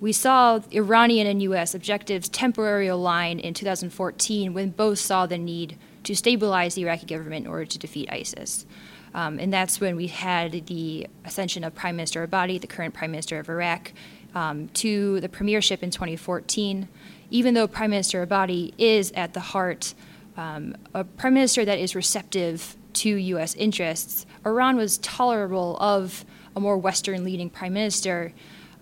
We 0.00 0.12
saw 0.12 0.60
Iranian 0.70 1.26
and 1.26 1.40
U.S. 1.44 1.74
objectives 1.74 2.28
temporarily 2.28 2.88
align 2.88 3.38
in 3.38 3.54
2014 3.54 4.52
when 4.52 4.70
both 4.70 4.98
saw 4.98 5.24
the 5.26 5.38
need 5.38 5.78
to 6.04 6.14
stabilize 6.14 6.74
the 6.74 6.82
Iraqi 6.82 7.06
government 7.06 7.46
in 7.46 7.50
order 7.50 7.64
to 7.64 7.78
defeat 7.78 8.10
ISIS. 8.12 8.66
Um, 9.14 9.38
and 9.38 9.50
that's 9.52 9.80
when 9.80 9.96
we 9.96 10.08
had 10.08 10.66
the 10.66 11.06
ascension 11.24 11.64
of 11.64 11.74
Prime 11.74 11.96
Minister 11.96 12.26
Abadi, 12.26 12.60
the 12.60 12.66
current 12.66 12.92
Prime 12.92 13.12
Minister 13.12 13.38
of 13.38 13.48
Iraq, 13.48 13.92
um, 14.34 14.68
to 14.68 15.20
the 15.20 15.28
premiership 15.28 15.82
in 15.82 15.90
2014. 15.90 16.88
Even 17.30 17.54
though 17.54 17.66
Prime 17.66 17.90
Minister 17.90 18.26
Abadi 18.26 18.74
is 18.76 19.10
at 19.12 19.32
the 19.32 19.40
heart 19.40 19.94
um, 20.36 20.74
a 20.94 21.04
prime 21.04 21.34
minister 21.34 21.64
that 21.64 21.78
is 21.78 21.94
receptive 21.94 22.76
to 22.94 23.08
U.S. 23.08 23.54
interests, 23.54 24.26
Iran 24.44 24.76
was 24.76 24.98
tolerable 24.98 25.76
of 25.78 26.24
a 26.54 26.60
more 26.60 26.76
Western 26.76 27.24
leading 27.24 27.48
prime 27.50 27.72
minister 27.72 28.32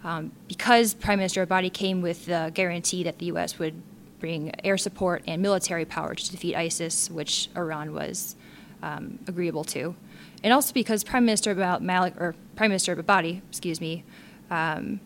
um, 0.03 0.33
because 0.49 0.95
Prime 0.95 1.19
Minister 1.19 1.47
Abadi 1.47 1.71
came 1.71 2.01
with 2.01 2.25
the 2.25 2.51
guarantee 2.55 3.03
that 3.03 3.19
the 3.19 3.27
U.S. 3.27 3.59
would 3.59 3.75
bring 4.19 4.51
air 4.65 4.79
support 4.79 5.23
and 5.27 5.43
military 5.43 5.85
power 5.85 6.15
to 6.15 6.31
defeat 6.31 6.57
ISIS, 6.57 7.11
which 7.11 7.51
Iran 7.55 7.93
was 7.93 8.35
um, 8.83 9.19
agreeable 9.29 9.65
to 9.65 9.95
and 10.43 10.53
also 10.53 10.73
because 10.73 11.05
Prime 11.05 11.25
Minister 11.25 11.55
Malik 11.81 12.15
or 12.19 12.35
Prime 12.57 12.71
Minister 12.71 12.97
Abadi, 12.97 13.43
excuse 13.49 13.81
me, 13.81 14.05
um, 14.51 15.01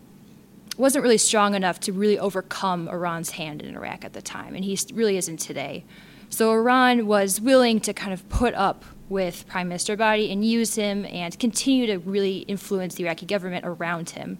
wasn't 0.77 1.03
really 1.03 1.17
strong 1.17 1.55
enough 1.55 1.79
to 1.81 1.93
really 1.93 2.19
overcome 2.19 2.87
Iran's 2.87 3.31
hand 3.31 3.61
in 3.61 3.75
Iraq 3.75 4.03
at 4.03 4.13
the 4.13 4.21
time, 4.21 4.55
and 4.55 4.63
he 4.63 4.77
really 4.93 5.17
isn't 5.17 5.37
today. 5.37 5.83
So 6.29 6.51
Iran 6.51 7.07
was 7.07 7.39
willing 7.39 7.79
to 7.81 7.93
kind 7.93 8.13
of 8.13 8.27
put 8.29 8.53
up 8.55 8.83
with 9.07 9.47
Prime 9.47 9.67
Minister 9.67 9.95
Abadi 9.95 10.31
and 10.31 10.43
use 10.43 10.75
him 10.75 11.05
and 11.05 11.37
continue 11.39 11.85
to 11.87 11.97
really 11.97 12.39
influence 12.39 12.95
the 12.95 13.03
Iraqi 13.03 13.25
government 13.25 13.65
around 13.65 14.11
him 14.11 14.39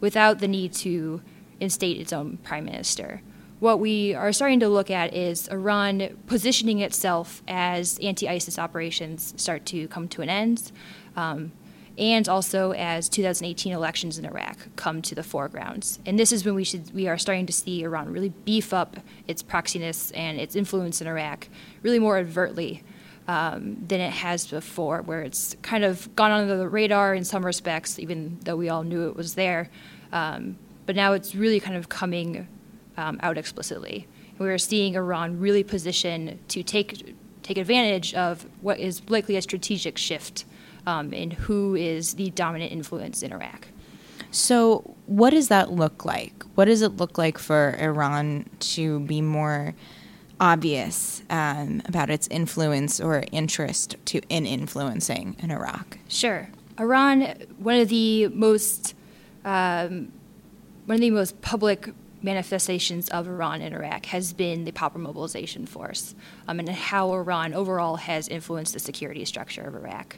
without 0.00 0.40
the 0.40 0.48
need 0.48 0.72
to 0.74 1.22
instate 1.60 1.98
its 1.98 2.12
own 2.12 2.36
prime 2.38 2.64
minister. 2.64 3.22
What 3.60 3.78
we 3.78 4.12
are 4.12 4.32
starting 4.32 4.58
to 4.60 4.68
look 4.68 4.90
at 4.90 5.14
is 5.14 5.46
Iran 5.48 6.18
positioning 6.26 6.80
itself 6.80 7.42
as 7.46 7.98
anti 8.02 8.28
ISIS 8.28 8.58
operations 8.58 9.32
start 9.36 9.64
to 9.66 9.86
come 9.88 10.08
to 10.08 10.22
an 10.22 10.28
end, 10.28 10.72
um, 11.16 11.52
and 11.98 12.28
also 12.28 12.72
as 12.72 13.08
2018 13.08 13.72
elections 13.72 14.18
in 14.18 14.24
Iraq 14.24 14.56
come 14.76 15.02
to 15.02 15.14
the 15.14 15.22
foreground. 15.22 15.98
And 16.06 16.18
this 16.18 16.32
is 16.32 16.44
when 16.44 16.54
we, 16.54 16.64
should, 16.64 16.92
we 16.94 17.08
are 17.08 17.18
starting 17.18 17.46
to 17.46 17.52
see 17.52 17.82
Iran 17.82 18.12
really 18.12 18.30
beef 18.30 18.72
up 18.72 18.98
its 19.28 19.42
proxiness 19.42 20.10
and 20.14 20.40
its 20.40 20.56
influence 20.56 21.00
in 21.00 21.06
Iraq 21.06 21.48
really 21.82 21.98
more 21.98 22.18
overtly. 22.18 22.82
Um, 23.28 23.76
than 23.86 24.00
it 24.00 24.10
has 24.10 24.48
before, 24.48 25.02
where 25.02 25.22
it's 25.22 25.54
kind 25.62 25.84
of 25.84 26.14
gone 26.16 26.32
under 26.32 26.56
the 26.56 26.68
radar 26.68 27.14
in 27.14 27.22
some 27.22 27.46
respects, 27.46 28.00
even 28.00 28.36
though 28.42 28.56
we 28.56 28.68
all 28.68 28.82
knew 28.82 29.06
it 29.06 29.14
was 29.14 29.36
there. 29.36 29.70
Um, 30.10 30.56
but 30.86 30.96
now 30.96 31.12
it's 31.12 31.32
really 31.32 31.60
kind 31.60 31.76
of 31.76 31.88
coming 31.88 32.48
um, 32.96 33.20
out 33.22 33.38
explicitly. 33.38 34.08
we 34.38 34.50
are 34.50 34.58
seeing 34.58 34.96
Iran 34.96 35.38
really 35.38 35.62
position 35.62 36.40
to 36.48 36.64
take 36.64 37.14
take 37.42 37.58
advantage 37.58 38.14
of 38.14 38.46
what 38.60 38.78
is 38.78 39.02
likely 39.08 39.36
a 39.36 39.42
strategic 39.42 39.98
shift 39.98 40.44
um, 40.86 41.12
in 41.12 41.30
who 41.30 41.74
is 41.74 42.14
the 42.14 42.30
dominant 42.30 42.72
influence 42.72 43.22
in 43.22 43.32
Iraq. 43.32 43.68
So, 44.30 44.94
what 45.06 45.30
does 45.30 45.48
that 45.48 45.72
look 45.72 46.04
like? 46.04 46.44
What 46.54 46.64
does 46.64 46.82
it 46.82 46.96
look 46.96 47.18
like 47.18 47.38
for 47.38 47.76
Iran 47.78 48.48
to 48.60 49.00
be 49.00 49.20
more 49.20 49.74
obvious 50.40 51.22
um, 51.30 51.82
about 51.84 52.10
its 52.10 52.28
influence 52.28 52.98
or 53.00 53.24
interest 53.30 53.96
to 54.06 54.20
in 54.28 54.46
influencing 54.46 55.36
in 55.38 55.50
Iraq? 55.50 55.98
Sure, 56.08 56.48
Iran, 56.78 57.34
one 57.58 57.78
of 57.78 57.88
the 57.88 58.28
most 58.28 58.94
um, 59.44 60.12
one 60.86 60.96
of 60.96 61.00
the 61.00 61.10
most 61.10 61.40
public 61.42 61.90
manifestations 62.22 63.08
of 63.08 63.26
Iran 63.26 63.60
in 63.60 63.72
Iraq 63.72 64.06
has 64.06 64.32
been 64.32 64.64
the 64.64 64.72
Popular 64.72 65.04
Mobilization 65.04 65.66
Force 65.66 66.14
um, 66.48 66.58
and 66.58 66.68
how 66.68 67.12
Iran 67.12 67.52
overall 67.52 67.96
has 67.96 68.28
influenced 68.28 68.72
the 68.74 68.78
security 68.78 69.24
structure 69.24 69.62
of 69.62 69.74
Iraq. 69.74 70.16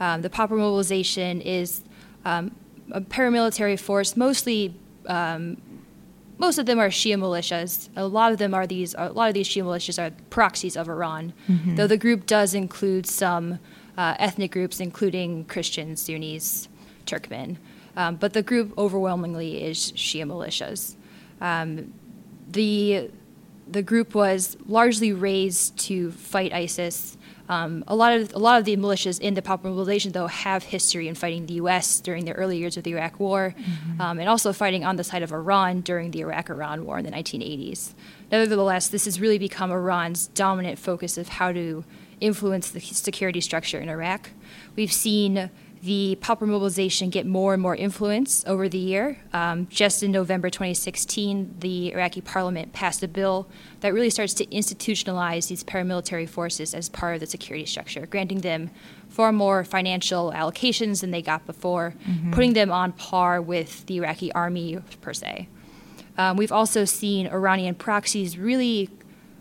Um, 0.00 0.22
the 0.22 0.30
Popular 0.30 0.62
Mobilization 0.62 1.40
is 1.40 1.82
um, 2.24 2.54
a 2.90 3.00
paramilitary 3.00 3.78
force, 3.78 4.16
mostly. 4.16 4.74
Um, 5.06 5.58
most 6.38 6.56
of 6.56 6.64
them 6.64 6.78
are 6.78 6.88
Shia 6.88 7.18
militias. 7.18 7.90
A 7.96 8.06
lot 8.06 8.32
of 8.32 8.38
them 8.38 8.54
are 8.54 8.66
these. 8.66 8.94
A 8.96 9.10
lot 9.10 9.28
of 9.28 9.34
these 9.34 9.46
Shia 9.46 9.62
militias 9.62 10.02
are 10.02 10.10
proxies 10.30 10.74
of 10.74 10.88
Iran, 10.88 11.34
mm-hmm. 11.48 11.74
though 11.76 11.86
the 11.86 11.98
group 11.98 12.26
does 12.26 12.54
include 12.54 13.06
some 13.06 13.58
uh, 13.98 14.14
ethnic 14.18 14.50
groups, 14.50 14.80
including 14.80 15.44
Christians, 15.44 16.00
Sunnis, 16.00 16.68
Turkmen. 17.04 17.58
Um, 17.96 18.16
but 18.16 18.32
the 18.32 18.42
group 18.42 18.72
overwhelmingly 18.78 19.62
is 19.62 19.92
Shia 19.92 20.24
militias. 20.24 20.96
Um, 21.42 21.92
the 22.48 23.10
the 23.68 23.82
group 23.82 24.14
was 24.14 24.56
largely 24.66 25.12
raised 25.12 25.78
to 25.78 26.10
fight 26.10 26.52
ISIS. 26.52 27.16
Um, 27.50 27.82
a 27.88 27.96
lot 27.96 28.12
of 28.12 28.32
a 28.32 28.38
lot 28.38 28.60
of 28.60 28.64
the 28.64 28.76
militias 28.76 29.18
in 29.18 29.34
the 29.34 29.42
Popular 29.42 29.70
Mobilization, 29.70 30.12
though, 30.12 30.28
have 30.28 30.62
history 30.62 31.08
in 31.08 31.16
fighting 31.16 31.46
the 31.46 31.54
U.S. 31.54 31.98
during 31.98 32.24
the 32.24 32.32
early 32.32 32.58
years 32.58 32.76
of 32.76 32.84
the 32.84 32.92
Iraq 32.92 33.18
War, 33.18 33.56
mm-hmm. 33.58 34.00
um, 34.00 34.20
and 34.20 34.28
also 34.28 34.52
fighting 34.52 34.84
on 34.84 34.94
the 34.94 35.02
side 35.02 35.24
of 35.24 35.32
Iran 35.32 35.80
during 35.80 36.12
the 36.12 36.20
Iraq-Iran 36.20 36.86
War 36.86 36.98
in 36.98 37.04
the 37.04 37.10
1980s. 37.10 37.94
Nevertheless, 38.30 38.86
this 38.86 39.04
has 39.04 39.20
really 39.20 39.36
become 39.38 39.72
Iran's 39.72 40.28
dominant 40.28 40.78
focus 40.78 41.18
of 41.18 41.28
how 41.28 41.50
to 41.50 41.84
influence 42.20 42.70
the 42.70 42.78
security 42.78 43.40
structure 43.40 43.80
in 43.80 43.88
Iraq. 43.88 44.30
We've 44.76 44.92
seen 44.92 45.50
the 45.82 46.18
Popular 46.20 46.52
mobilization 46.52 47.08
get 47.08 47.26
more 47.26 47.54
and 47.54 47.62
more 47.62 47.74
influence 47.74 48.44
over 48.46 48.68
the 48.68 48.78
year. 48.78 49.18
Um, 49.32 49.66
just 49.70 50.02
in 50.02 50.12
November 50.12 50.50
2016, 50.50 51.56
the 51.60 51.92
Iraqi 51.92 52.20
parliament 52.20 52.72
passed 52.74 53.02
a 53.02 53.08
bill 53.08 53.48
that 53.80 53.94
really 53.94 54.10
starts 54.10 54.34
to 54.34 54.46
institutionalize 54.46 55.48
these 55.48 55.64
paramilitary 55.64 56.28
forces 56.28 56.74
as 56.74 56.90
part 56.90 57.14
of 57.14 57.20
the 57.20 57.26
security 57.26 57.64
structure, 57.64 58.04
granting 58.04 58.40
them 58.40 58.70
far 59.08 59.32
more 59.32 59.64
financial 59.64 60.32
allocations 60.32 61.00
than 61.00 61.12
they 61.12 61.22
got 61.22 61.46
before, 61.46 61.94
mm-hmm. 62.06 62.32
putting 62.32 62.52
them 62.52 62.70
on 62.70 62.92
par 62.92 63.40
with 63.40 63.86
the 63.86 63.96
Iraqi 63.96 64.30
army 64.32 64.78
per 65.00 65.14
se. 65.14 65.48
Um, 66.18 66.36
we've 66.36 66.52
also 66.52 66.84
seen 66.84 67.26
Iranian 67.26 67.74
proxies 67.74 68.36
really 68.36 68.90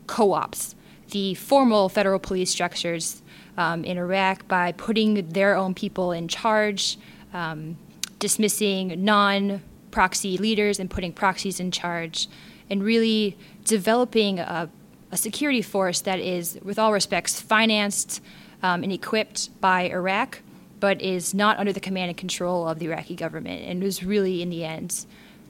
co 0.08 0.32
ops 0.32 0.76
the 1.12 1.34
formal 1.34 1.90
federal 1.90 2.20
police 2.20 2.50
structures 2.50 3.19
um, 3.60 3.84
in 3.84 3.98
Iraq 3.98 4.48
by 4.48 4.72
putting 4.72 5.28
their 5.30 5.56
own 5.56 5.74
people 5.76 6.14
in 6.14 6.30
charge, 6.30 6.98
um, 7.34 7.78
dismissing 8.18 9.04
non 9.04 9.62
proxy 9.92 10.38
leaders 10.38 10.80
and 10.80 10.90
putting 10.90 11.12
proxies 11.12 11.60
in 11.60 11.70
charge, 11.70 12.30
and 12.70 12.82
really 12.82 13.38
developing 13.66 14.40
a, 14.40 14.70
a 15.12 15.18
security 15.18 15.62
force 15.62 16.00
that 16.02 16.20
is, 16.20 16.58
with 16.64 16.80
all 16.80 16.94
respects, 16.94 17.42
financed 17.42 18.22
um, 18.64 18.82
and 18.82 18.94
equipped 18.94 19.50
by 19.60 19.90
Iraq, 19.90 20.40
but 20.80 21.02
is 21.02 21.34
not 21.34 21.58
under 21.58 21.74
the 21.74 21.82
command 21.82 22.08
and 22.08 22.18
control 22.18 22.66
of 22.66 22.80
the 22.80 22.86
Iraqi 22.86 23.16
government 23.16 23.62
and 23.64 23.84
is 23.84 24.04
really, 24.06 24.42
in 24.42 24.50
the 24.50 24.64
end, 24.64 25.06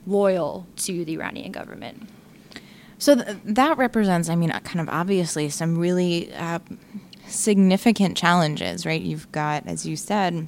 loyal 0.08 0.66
to 0.78 1.06
the 1.06 1.14
Iranian 1.14 1.52
government. 1.52 2.10
So 2.98 3.16
th- 3.16 3.38
that 3.46 3.78
represents, 3.78 4.30
I 4.30 4.36
mean, 4.36 4.50
kind 4.50 4.80
of 4.80 4.90
obviously 4.90 5.50
some 5.50 5.78
really 5.78 6.34
uh, 6.34 6.60
significant 7.30 8.18
challenges, 8.18 8.86
right? 8.86 9.02
You've 9.02 9.32
got, 9.32 9.68
as 9.68 9.86
you 9.86 9.96
said, 9.96 10.48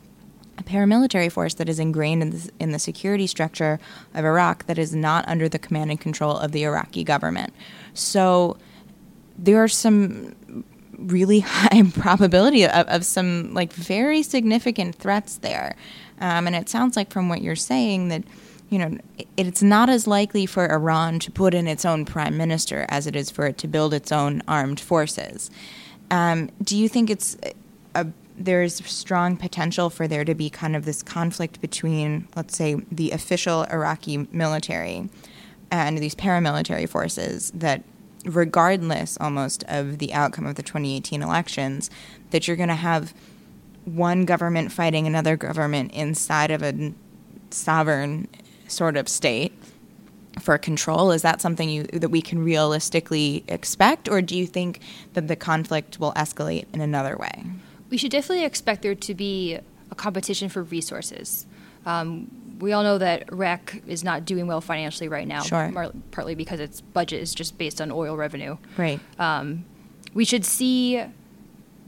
a 0.57 0.63
paramilitary 0.63 1.31
force 1.31 1.53
that 1.55 1.69
is 1.69 1.79
ingrained 1.79 2.21
in 2.21 2.29
the, 2.31 2.49
in 2.59 2.71
the 2.71 2.79
security 2.79 3.27
structure 3.27 3.79
of 4.13 4.25
Iraq 4.25 4.65
that 4.67 4.77
is 4.77 4.93
not 4.93 5.27
under 5.27 5.47
the 5.47 5.59
command 5.59 5.91
and 5.91 5.99
control 5.99 6.37
of 6.37 6.51
the 6.51 6.63
Iraqi 6.63 7.03
government. 7.03 7.53
So 7.93 8.57
there 9.37 9.61
are 9.63 9.67
some 9.67 10.35
really 10.97 11.39
high 11.45 11.83
probability 11.93 12.65
of, 12.65 12.87
of 12.87 13.05
some 13.05 13.53
like 13.53 13.73
very 13.73 14.23
significant 14.23 14.95
threats 14.95 15.37
there. 15.37 15.75
Um, 16.19 16.45
and 16.47 16.55
it 16.55 16.69
sounds 16.69 16.95
like 16.95 17.11
from 17.11 17.29
what 17.29 17.41
you're 17.41 17.55
saying 17.55 18.09
that 18.09 18.23
you 18.69 18.79
know, 18.79 18.97
it's 19.35 19.61
not 19.61 19.89
as 19.89 20.07
likely 20.07 20.45
for 20.45 20.71
Iran 20.71 21.19
to 21.19 21.31
put 21.31 21.53
in 21.53 21.67
its 21.67 21.83
own 21.83 22.05
prime 22.05 22.37
minister 22.37 22.85
as 22.87 23.05
it 23.05 23.17
is 23.17 23.29
for 23.29 23.45
it 23.47 23.57
to 23.57 23.67
build 23.67 23.93
its 23.93 24.13
own 24.13 24.41
armed 24.47 24.79
forces. 24.79 25.51
Um, 26.11 26.49
do 26.61 26.77
you 26.77 26.89
think 26.89 27.09
it's 27.09 27.37
a, 27.95 28.05
there's 28.37 28.75
strong 28.85 29.37
potential 29.37 29.89
for 29.89 30.07
there 30.07 30.25
to 30.25 30.35
be 30.35 30.49
kind 30.49 30.75
of 30.75 30.85
this 30.85 31.01
conflict 31.01 31.61
between, 31.61 32.27
let's 32.35 32.55
say, 32.55 32.75
the 32.91 33.11
official 33.11 33.63
Iraqi 33.63 34.27
military 34.31 35.09
and 35.71 35.97
these 35.97 36.13
paramilitary 36.13 36.87
forces 36.87 37.51
that, 37.55 37.83
regardless 38.25 39.17
almost 39.21 39.63
of 39.69 39.99
the 39.99 40.13
outcome 40.13 40.45
of 40.45 40.55
the 40.55 40.63
2018 40.63 41.21
elections, 41.21 41.89
that 42.31 42.47
you're 42.47 42.57
going 42.57 42.69
to 42.69 42.75
have 42.75 43.13
one 43.85 44.25
government 44.25 44.71
fighting 44.71 45.07
another 45.07 45.37
government 45.37 45.91
inside 45.93 46.51
of 46.51 46.61
a 46.61 46.93
sovereign 47.51 48.27
sort 48.67 48.97
of 48.97 49.07
state 49.07 49.53
for 50.39 50.57
control 50.57 51.11
is 51.11 51.21
that 51.21 51.41
something 51.41 51.69
you 51.69 51.83
that 51.83 52.09
we 52.09 52.21
can 52.21 52.43
realistically 52.43 53.43
expect 53.47 54.07
or 54.07 54.21
do 54.21 54.37
you 54.37 54.47
think 54.47 54.79
that 55.13 55.27
the 55.27 55.35
conflict 55.35 55.99
will 55.99 56.13
escalate 56.13 56.65
in 56.73 56.79
another 56.81 57.17
way 57.17 57.43
we 57.89 57.97
should 57.97 58.11
definitely 58.11 58.45
expect 58.45 58.81
there 58.81 58.95
to 58.95 59.13
be 59.13 59.59
a 59.91 59.95
competition 59.95 60.47
for 60.47 60.63
resources 60.63 61.45
um, 61.85 62.29
we 62.59 62.73
all 62.73 62.83
know 62.83 62.97
that 62.97 63.31
Iraq 63.31 63.75
is 63.87 64.03
not 64.03 64.25
doing 64.25 64.47
well 64.47 64.61
financially 64.61 65.07
right 65.07 65.27
now, 65.27 65.41
sure. 65.41 65.69
mar- 65.69 65.91
partly 66.11 66.35
because 66.35 66.59
its 66.59 66.79
budget 66.79 67.21
is 67.21 67.33
just 67.33 67.57
based 67.57 67.81
on 67.81 67.91
oil 67.91 68.15
revenue. 68.15 68.57
Right. 68.77 68.99
Um, 69.17 69.65
we 70.13 70.25
should 70.25 70.45
see 70.45 71.03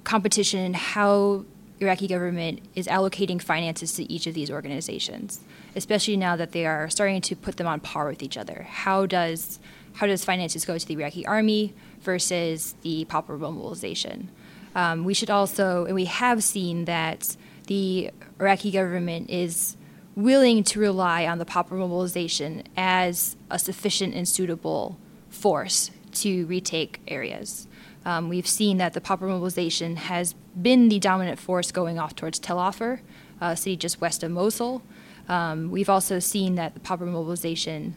competition 0.03 0.59
in 0.61 0.73
how 0.73 1.45
Iraqi 1.79 2.07
government 2.07 2.61
is 2.75 2.87
allocating 2.87 3.41
finances 3.41 3.93
to 3.93 4.11
each 4.11 4.27
of 4.27 4.33
these 4.33 4.51
organizations, 4.51 5.41
especially 5.75 6.17
now 6.17 6.35
that 6.35 6.51
they 6.51 6.65
are 6.65 6.89
starting 6.89 7.21
to 7.21 7.35
put 7.35 7.57
them 7.57 7.67
on 7.67 7.79
par 7.79 8.07
with 8.07 8.23
each 8.23 8.37
other. 8.37 8.67
How 8.69 9.05
does 9.05 9.59
how 9.93 10.07
does 10.07 10.25
finances 10.25 10.65
go 10.65 10.77
to 10.77 10.85
the 10.87 10.95
Iraqi 10.95 11.25
army 11.25 11.73
versus 12.01 12.73
the 12.81 13.05
Popular 13.05 13.39
Mobilization? 13.39 14.29
Um, 14.75 15.03
we 15.03 15.13
should 15.13 15.29
also, 15.29 15.85
and 15.85 15.93
we 15.93 16.05
have 16.05 16.43
seen 16.43 16.85
that 16.85 17.37
the 17.67 18.09
Iraqi 18.39 18.71
government 18.71 19.29
is 19.29 19.77
willing 20.15 20.63
to 20.63 20.79
rely 20.79 21.27
on 21.27 21.37
the 21.37 21.45
Popular 21.45 21.79
Mobilization 21.79 22.63
as 22.75 23.35
a 23.51 23.59
sufficient 23.59 24.15
and 24.15 24.27
suitable 24.27 24.97
force 25.29 25.91
to 26.13 26.45
retake 26.47 27.01
areas. 27.07 27.67
Um, 28.05 28.29
we've 28.29 28.47
seen 28.47 28.77
that 28.77 28.93
the 28.93 29.01
Popular 29.01 29.33
Mobilization 29.33 29.95
has 29.95 30.33
been 30.61 30.89
the 30.89 30.99
dominant 30.99 31.39
force 31.39 31.71
going 31.71 31.99
off 31.99 32.15
towards 32.15 32.39
Tel 32.39 32.59
Afar, 32.59 33.01
a 33.41 33.55
city 33.55 33.75
just 33.75 33.99
west 34.01 34.23
of 34.23 34.31
Mosul. 34.31 34.81
Um, 35.27 35.71
we've 35.71 35.89
also 35.89 36.19
seen 36.19 36.55
that 36.55 36.73
the 36.73 36.79
Popular 36.79 37.11
Mobilization 37.11 37.95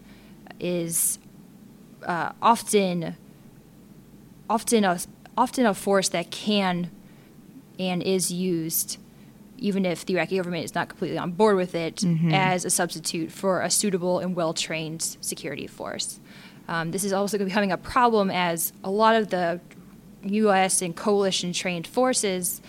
is 0.60 1.18
uh, 2.04 2.32
often 2.40 3.16
often 4.48 4.84
a 4.84 4.98
often 5.36 5.66
a 5.66 5.74
force 5.74 6.08
that 6.10 6.30
can 6.30 6.90
and 7.78 8.02
is 8.02 8.32
used 8.32 8.98
even 9.58 9.84
if 9.84 10.04
the 10.04 10.14
Iraqi 10.14 10.36
government 10.36 10.64
is 10.64 10.74
not 10.74 10.88
completely 10.88 11.18
on 11.18 11.32
board 11.32 11.56
with 11.56 11.74
it, 11.74 11.96
mm-hmm. 11.96 12.32
as 12.32 12.64
a 12.64 12.70
substitute 12.70 13.32
for 13.32 13.62
a 13.62 13.70
suitable 13.70 14.18
and 14.18 14.36
well 14.36 14.52
trained 14.52 15.16
security 15.20 15.66
force. 15.66 16.20
Um, 16.68 16.90
this 16.90 17.04
is 17.04 17.12
also 17.12 17.38
becoming 17.38 17.72
a 17.72 17.78
problem 17.78 18.30
as 18.30 18.72
a 18.82 18.90
lot 18.90 19.14
of 19.14 19.30
the 19.30 19.60
U.S. 20.28 20.82
and 20.82 20.94
coalition 20.94 21.52
trained 21.52 21.86
forces 21.86 22.60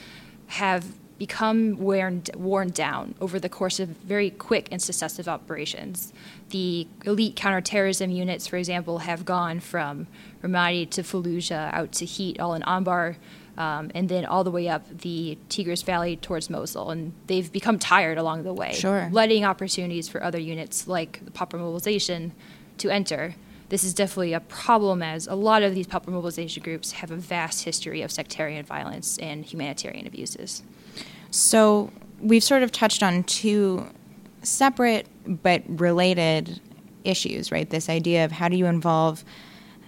have 0.47 0.85
become 1.17 1.77
worn, 1.77 2.21
worn 2.35 2.69
down 2.69 3.15
over 3.19 3.39
the 3.39 3.49
course 3.49 3.79
of 3.79 3.89
very 3.89 4.29
quick 4.29 4.67
and 4.71 4.81
successive 4.81 5.27
operations. 5.27 6.13
The 6.49 6.87
elite 7.05 7.35
counterterrorism 7.35 8.11
units, 8.11 8.45
for 8.45 8.57
example, 8.57 8.99
have 8.99 9.25
gone 9.25 9.59
from 9.59 10.07
Ramadi 10.43 10.89
to 10.91 11.01
Fallujah 11.01 11.73
out 11.73 11.91
to 11.93 12.05
Hit, 12.05 12.39
all 12.39 12.53
in 12.53 12.61
Anbar 12.61 13.15
um, 13.57 13.89
and 13.95 14.07
then 14.07 14.25
all 14.25 14.43
the 14.43 14.51
way 14.51 14.69
up 14.69 14.85
the 14.99 15.37
Tigris 15.49 15.81
Valley 15.81 16.15
towards 16.15 16.49
Mosul. 16.49 16.91
And 16.91 17.13
they've 17.25 17.51
become 17.51 17.79
tired 17.79 18.17
along 18.17 18.43
the 18.43 18.53
way, 18.53 18.73
sure. 18.73 19.09
letting 19.11 19.43
opportunities 19.43 20.07
for 20.07 20.23
other 20.23 20.39
units 20.39 20.87
like 20.87 21.25
the 21.25 21.31
Popular 21.31 21.63
Mobilization 21.63 22.33
to 22.77 22.89
enter. 22.89 23.35
This 23.69 23.83
is 23.83 23.93
definitely 23.93 24.33
a 24.33 24.39
problem 24.39 25.03
as 25.03 25.27
a 25.27 25.35
lot 25.35 25.61
of 25.61 25.75
these 25.75 25.87
popular 25.87 26.15
mobilization 26.15 26.63
groups 26.63 26.93
have 26.93 27.11
a 27.11 27.17
vast 27.17 27.63
history 27.63 28.01
of 28.01 28.11
sectarian 28.11 28.65
violence 28.65 29.17
and 29.17 29.43
humanitarian 29.43 30.07
abuses. 30.07 30.63
So 31.31 31.91
we've 32.19 32.43
sort 32.43 32.63
of 32.63 32.71
touched 32.71 33.03
on 33.03 33.23
two 33.23 33.85
separate 34.43 35.07
but 35.43 35.63
related 35.67 36.61
issues, 37.03 37.51
right? 37.51 37.69
This 37.69 37.89
idea 37.89 38.23
of 38.25 38.31
how 38.31 38.47
do 38.47 38.55
you 38.55 38.65
involve 38.65 39.25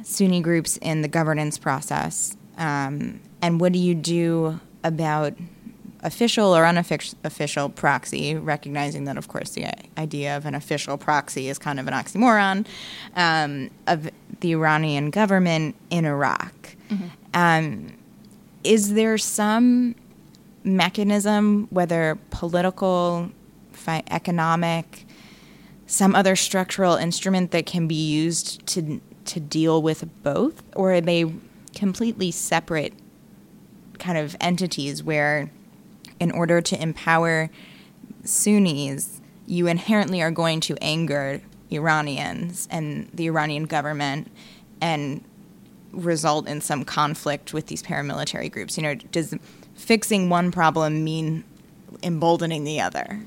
Sunni 0.04 0.42
groups 0.42 0.78
in 0.78 1.02
the 1.02 1.08
governance 1.08 1.58
process 1.58 2.36
um, 2.58 3.20
and 3.42 3.60
what 3.60 3.72
do 3.72 3.80
you 3.80 3.96
do 3.96 4.60
about 4.84 5.34
official 6.04 6.56
or 6.56 6.66
unofficial 6.66 7.70
proxy, 7.70 8.36
recognizing 8.36 9.06
that, 9.06 9.18
of 9.18 9.28
course, 9.28 9.52
the 9.52 9.68
idea 10.00 10.38
of 10.38 10.46
an 10.46 10.56
official 10.56 10.98
proxy 10.98 11.50
is 11.50 11.58
kind 11.60 11.80
of 11.80 11.88
an 11.88 11.94
oxymoron, 11.94 12.66
um, 13.16 13.70
of 13.88 14.10
the 14.40 14.52
Iranian 14.54 15.10
government 15.10 15.76
in 15.90 16.06
Iraq. 16.06 16.76
Mm-hmm. 16.90 17.08
Um, 17.34 17.98
is 18.64 18.94
there 18.94 19.18
some 19.18 19.96
mechanism, 20.64 21.68
whether 21.70 22.18
political, 22.30 23.32
fi- 23.72 24.04
economic, 24.10 25.06
some 25.88 26.16
other 26.16 26.36
structural 26.36 26.96
instrument 26.96 27.52
that 27.52 27.66
can 27.66 27.88
be 27.88 27.96
used 27.96 28.66
to 28.68 29.02
to 29.26 29.40
deal 29.40 29.82
with 29.82 30.08
both, 30.24 30.64
or 30.76 30.94
are 30.94 31.02
they 31.02 31.32
completely 31.76 32.32
separate 32.32 32.94
kind 34.00 34.18
of 34.18 34.36
entities 34.42 35.04
where, 35.04 35.52
in 36.19 36.32
order 36.32 36.62
to 36.62 36.82
empower 36.82 37.49
Sunnis, 38.23 39.21
you 39.45 39.67
inherently 39.67 40.21
are 40.21 40.32
going 40.32 40.60
to 40.62 40.77
anger 40.82 41.41
Iranians 41.71 42.67
and 42.71 43.10
the 43.13 43.27
Iranian 43.27 43.65
government 43.65 44.32
and 44.82 45.23
result 45.91 46.47
in 46.47 46.62
some 46.62 46.86
conflict 46.86 47.53
with 47.53 47.67
these 47.67 47.82
paramilitary 47.82 48.51
groups. 48.51 48.77
You 48.77 48.84
know, 48.84 48.95
does 48.95 49.34
fixing 49.75 50.29
one 50.29 50.51
problem 50.51 51.03
mean 51.03 51.43
emboldening 52.03 52.63
the 52.63 52.79
other? 52.82 53.21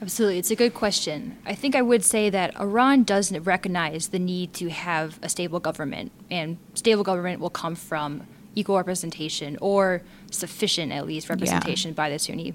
Absolutely. 0.00 0.38
It's 0.38 0.50
a 0.50 0.56
good 0.56 0.74
question. 0.74 1.38
I 1.46 1.54
think 1.54 1.74
I 1.74 1.82
would 1.82 2.04
say 2.04 2.28
that 2.28 2.58
Iran 2.60 3.04
doesn't 3.04 3.42
recognize 3.44 4.08
the 4.08 4.18
need 4.18 4.52
to 4.54 4.68
have 4.68 5.18
a 5.22 5.28
stable 5.28 5.58
government, 5.58 6.12
and 6.30 6.58
stable 6.74 7.02
government 7.02 7.40
will 7.40 7.50
come 7.50 7.74
from 7.74 8.26
equal 8.56 8.76
representation 8.76 9.56
or 9.60 10.02
sufficient, 10.32 10.90
at 10.90 11.06
least, 11.06 11.28
representation 11.28 11.90
yeah. 11.92 11.94
by 11.94 12.10
the 12.10 12.18
Sunni 12.18 12.54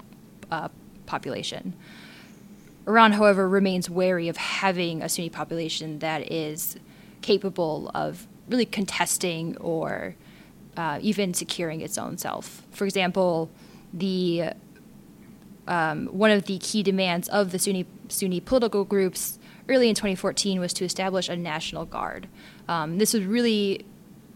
uh, 0.50 0.68
population. 1.06 1.74
Iran, 2.86 3.12
however, 3.12 3.48
remains 3.48 3.88
wary 3.88 4.28
of 4.28 4.36
having 4.36 5.00
a 5.00 5.08
Sunni 5.08 5.30
population 5.30 6.00
that 6.00 6.30
is 6.30 6.76
capable 7.22 7.90
of 7.94 8.26
really 8.48 8.66
contesting 8.66 9.56
or 9.58 10.16
uh, 10.76 10.98
even 11.00 11.32
securing 11.32 11.80
its 11.80 11.96
own 11.96 12.18
self. 12.18 12.66
For 12.72 12.84
example, 12.84 13.50
the 13.94 14.50
um, 15.68 16.06
one 16.06 16.32
of 16.32 16.46
the 16.46 16.58
key 16.58 16.82
demands 16.82 17.28
of 17.28 17.52
the 17.52 17.58
Sunni 17.58 17.86
Sunni 18.08 18.40
political 18.40 18.84
groups 18.84 19.38
early 19.68 19.88
in 19.88 19.94
2014 19.94 20.58
was 20.58 20.72
to 20.72 20.84
establish 20.84 21.28
a 21.28 21.36
national 21.36 21.84
guard. 21.84 22.26
Um, 22.68 22.98
this 22.98 23.14
was 23.14 23.24
really 23.24 23.86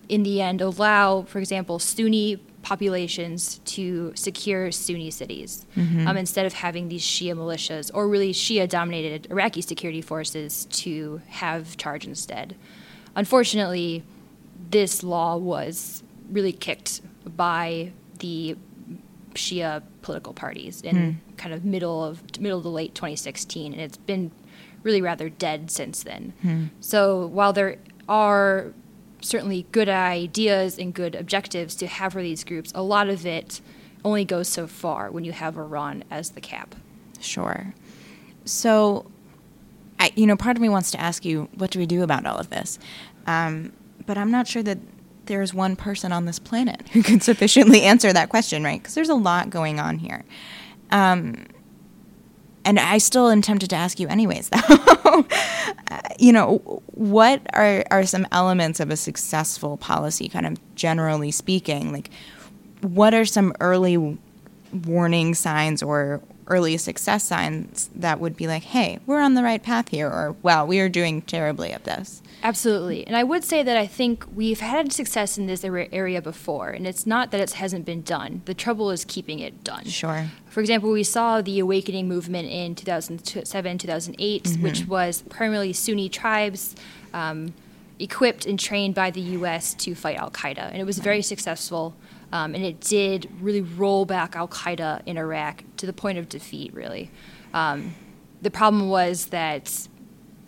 in 0.09 0.23
the 0.23 0.41
end, 0.41 0.61
allow, 0.61 1.23
for 1.23 1.39
example, 1.39 1.79
Sunni 1.79 2.37
populations 2.63 3.59
to 3.65 4.13
secure 4.17 4.73
Sunni 4.73 5.11
cities 5.11 5.65
mm-hmm. 5.77 6.09
um, 6.09 6.17
instead 6.17 6.47
of 6.47 6.53
having 6.53 6.89
these 6.89 7.03
Shia 7.03 7.35
militias 7.37 7.91
or 7.95 8.09
really 8.09 8.33
Shia 8.33 8.69
dominated 8.69 9.29
Iraqi 9.31 9.63
security 9.63 10.03
forces 10.03 10.65
to 10.67 11.21
have 11.29 11.77
charge 11.77 12.05
instead. 12.07 12.57
Unfortunately, 13.15 14.03
this 14.71 15.05
law 15.05 15.37
was 15.37 16.03
really 16.31 16.53
kicked 16.53 17.03
by 17.37 17.93
the 18.19 18.57
Shia 19.35 19.83
political 20.03 20.33
parties 20.33 20.81
in 20.83 20.97
mm. 20.97 21.37
kind 21.37 21.55
of 21.55 21.65
middle 21.65 22.05
of 22.05 22.41
middle 22.41 22.63
to 22.63 22.69
late 22.69 22.95
2016, 22.95 23.73
and 23.73 23.81
it's 23.81 23.97
been 23.97 24.33
really 24.83 25.03
rather 25.03 25.29
dead 25.29 25.71
since 25.71 26.03
then. 26.03 26.33
Mm. 26.45 26.71
So 26.81 27.27
while 27.27 27.53
there 27.53 27.77
are 28.09 28.73
certainly 29.21 29.67
good 29.73 29.89
ideas 29.89 30.79
and 30.79 30.95
good 30.95 31.15
objectives 31.15 31.75
to 31.77 31.87
have 31.87 32.13
for 32.13 32.23
these 32.23 32.45
groups, 32.45 32.73
a 32.75 32.83
lot 32.83 33.09
of 33.09 33.27
it 33.27 33.61
only 34.05 34.25
goes 34.25 34.49
so 34.49 34.67
far 34.67 35.11
when 35.11 35.25
you 35.25 35.33
have 35.33 35.57
Iran 35.57 36.05
as 36.11 36.31
the 36.31 36.41
cap. 36.41 36.75
Sure. 37.21 37.75
So, 38.45 39.07
I, 39.99 40.13
you 40.15 40.27
know, 40.27 40.37
part 40.37 40.57
of 40.57 40.61
me 40.61 40.69
wants 40.69 40.91
to 40.93 41.01
ask 41.01 41.25
you, 41.25 41.49
what 41.57 41.71
do 41.71 41.79
we 41.79 41.87
do 41.87 42.03
about 42.03 42.25
all 42.27 42.39
of 42.39 42.51
this? 42.51 42.79
Um, 43.27 43.73
but 44.07 44.17
I'm 44.17 44.31
not 44.31 44.47
sure 44.47 44.63
that 44.63 44.79
there's 45.27 45.53
one 45.53 45.75
person 45.75 46.13
on 46.13 46.25
this 46.25 46.39
planet 46.39 46.89
who 46.93 47.03
can 47.03 47.21
sufficiently 47.21 47.83
answer 47.83 48.13
that 48.13 48.29
question, 48.29 48.63
right? 48.63 48.81
Because 48.81 48.95
there's 48.95 49.09
a 49.09 49.15
lot 49.15 49.51
going 49.51 49.81
on 49.81 49.99
here. 49.99 50.25
Um, 50.91 51.47
and 52.65 52.79
I 52.79 52.99
still 52.99 53.29
am 53.29 53.43
tempted 53.43 53.71
to 53.71 53.77
ask 53.77 53.99
you, 54.01 54.09
anyways, 54.09 54.49
though. 55.05 55.27
You 56.19 56.33
know, 56.33 56.59
what 56.93 57.43
are, 57.53 57.85
are 57.91 58.05
some 58.05 58.27
elements 58.33 58.81
of 58.81 58.91
a 58.91 58.97
successful 58.97 59.77
policy, 59.77 60.29
kind 60.29 60.47
of 60.47 60.75
generally 60.75 61.31
speaking? 61.31 61.93
Like, 61.93 62.11
what 62.81 63.15
are 63.15 63.25
some 63.25 63.55
early 63.61 64.19
warning 64.85 65.35
signs 65.35 65.83
or 65.83 66.21
early 66.49 66.77
success 66.77 67.25
signs 67.25 67.91
that 67.95 68.21
would 68.21 68.37
be 68.37 68.47
like, 68.47 68.63
hey, 68.63 68.99
we're 69.07 69.21
on 69.21 69.35
the 69.35 69.43
right 69.43 69.63
path 69.63 69.89
here, 69.89 70.09
or 70.09 70.37
wow, 70.43 70.65
we 70.65 70.79
are 70.81 70.89
doing 70.89 71.23
terribly 71.23 71.73
at 71.73 71.85
this. 71.85 72.23
Absolutely. 72.43 73.07
And 73.07 73.17
I 73.17 73.25
would 73.25 73.45
say 73.45 73.63
that 73.63 73.77
I 73.77 73.87
think 73.87 74.25
we've 74.35 74.61
had 74.61 74.93
success 74.93 75.39
in 75.39 75.47
this 75.47 75.65
area 75.65 76.23
before, 76.23 76.71
and 76.71 76.87
it's 76.87 77.07
not 77.07 77.31
that 77.31 77.41
it 77.41 77.53
hasn't 77.53 77.85
been 77.85 78.03
done. 78.03 78.43
The 78.45 78.55
trouble 78.55 78.91
is 78.91 79.05
keeping 79.05 79.41
it 79.41 79.65
done. 79.65 79.85
Sure. 79.87 80.27
For 80.49 80.61
example, 80.61 80.91
we 80.91 81.03
saw 81.03 81.41
the 81.41 81.59
awakening 81.59 82.09
movement 82.09 82.49
in 82.49 82.75
2007, 82.75 83.79
2008, 83.79 84.45
mm-hmm. 84.45 84.63
which 84.63 84.87
was 84.87 85.23
primarily 85.29 85.73
Sunni 85.73 86.09
tribes. 86.09 86.77
Um, 87.13 87.55
equipped 87.99 88.45
and 88.45 88.59
trained 88.59 88.95
by 88.95 89.11
the 89.11 89.21
U.S. 89.21 89.73
to 89.73 89.95
fight 89.95 90.17
Al 90.17 90.31
Qaeda, 90.31 90.71
and 90.71 90.77
it 90.77 90.85
was 90.85 90.99
very 90.99 91.23
successful. 91.23 91.95
Um, 92.33 92.55
and 92.55 92.65
it 92.65 92.81
did 92.81 93.31
really 93.41 93.61
roll 93.61 94.05
back 94.05 94.35
Al 94.35 94.49
Qaeda 94.49 95.03
in 95.07 95.17
Iraq 95.17 95.65
to 95.77 95.87
the 95.87 95.93
point 95.93 96.19
of 96.19 96.29
defeat, 96.29 96.75
really. 96.75 97.11
Um, 97.55 97.95
the 98.43 98.51
problem 98.51 98.89
was 98.89 99.27
that 99.27 99.89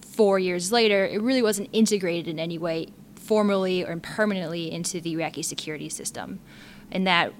four 0.00 0.38
years 0.38 0.72
later, 0.72 1.06
it 1.06 1.22
really 1.22 1.42
wasn't 1.42 1.68
integrated 1.72 2.28
in 2.28 2.38
any 2.38 2.58
way, 2.58 2.88
formally 3.14 3.84
or 3.84 3.96
permanently, 3.98 4.70
into 4.70 5.00
the 5.00 5.12
Iraqi 5.12 5.42
security 5.42 5.88
system. 5.88 6.40
And 6.90 7.06
that, 7.06 7.32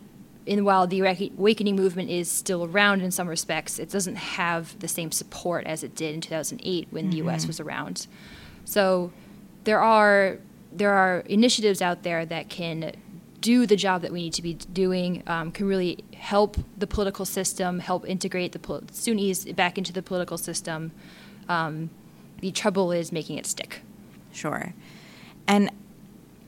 and 0.47 0.65
while 0.65 0.87
the 0.87 0.99
Iraqi 0.99 1.33
awakening 1.37 1.77
movement 1.77 2.09
is 2.09 2.31
still 2.31 2.65
around 2.65 3.03
in 3.03 3.11
some 3.11 3.29
respects, 3.29 3.79
it 3.79 3.91
doesn't 3.91 4.17
have 4.17 4.79
the 4.79 4.89
same 4.89 5.11
support 5.11 5.67
as 5.67 5.83
it 5.83 5.95
did 5.95 6.15
in 6.15 6.21
2008 6.21 6.87
when 6.91 7.05
mm-hmm. 7.05 7.11
the 7.11 7.17
U.S. 7.19 7.47
was 7.47 7.59
around. 7.59 8.07
So 8.65 9.13
there 9.65 9.81
are 9.81 10.39
there 10.71 10.93
are 10.93 11.21
initiatives 11.21 11.81
out 11.81 12.03
there 12.03 12.27
that 12.27 12.49
can 12.49 12.93
do 13.41 13.67
the 13.67 13.77
job 13.77 14.03
that 14.03 14.13
we 14.13 14.23
need 14.23 14.35
to 14.35 14.43
be 14.43 14.55
doing, 14.55 15.23
um, 15.27 15.53
can 15.53 15.67
really 15.67 16.05
help 16.15 16.57
the 16.77 16.87
political 16.87 17.25
system, 17.25 17.79
help 17.79 18.09
integrate 18.09 18.53
the 18.53 18.59
pol- 18.59 18.83
Sunnis 18.91 19.45
back 19.45 19.79
into 19.79 19.93
the 19.93 20.03
political 20.03 20.39
system. 20.39 20.93
Um, 21.49 21.91
the 22.41 22.51
trouble 22.51 22.93
is 22.93 23.13
making 23.13 23.39
it 23.39 23.47
stick. 23.47 23.81
Sure. 24.33 24.75
And, 25.47 25.71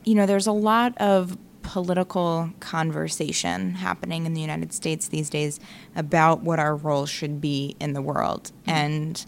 you 0.03 0.15
know, 0.15 0.25
there's 0.25 0.47
a 0.47 0.51
lot 0.51 0.97
of 0.97 1.37
political 1.61 2.51
conversation 2.59 3.75
happening 3.75 4.25
in 4.25 4.33
the 4.33 4.41
United 4.41 4.73
States 4.73 5.07
these 5.07 5.29
days 5.29 5.59
about 5.95 6.41
what 6.41 6.59
our 6.59 6.75
role 6.75 7.05
should 7.05 7.39
be 7.39 7.75
in 7.79 7.93
the 7.93 8.01
world. 8.01 8.51
Mm-hmm. 8.61 8.69
And 8.69 9.25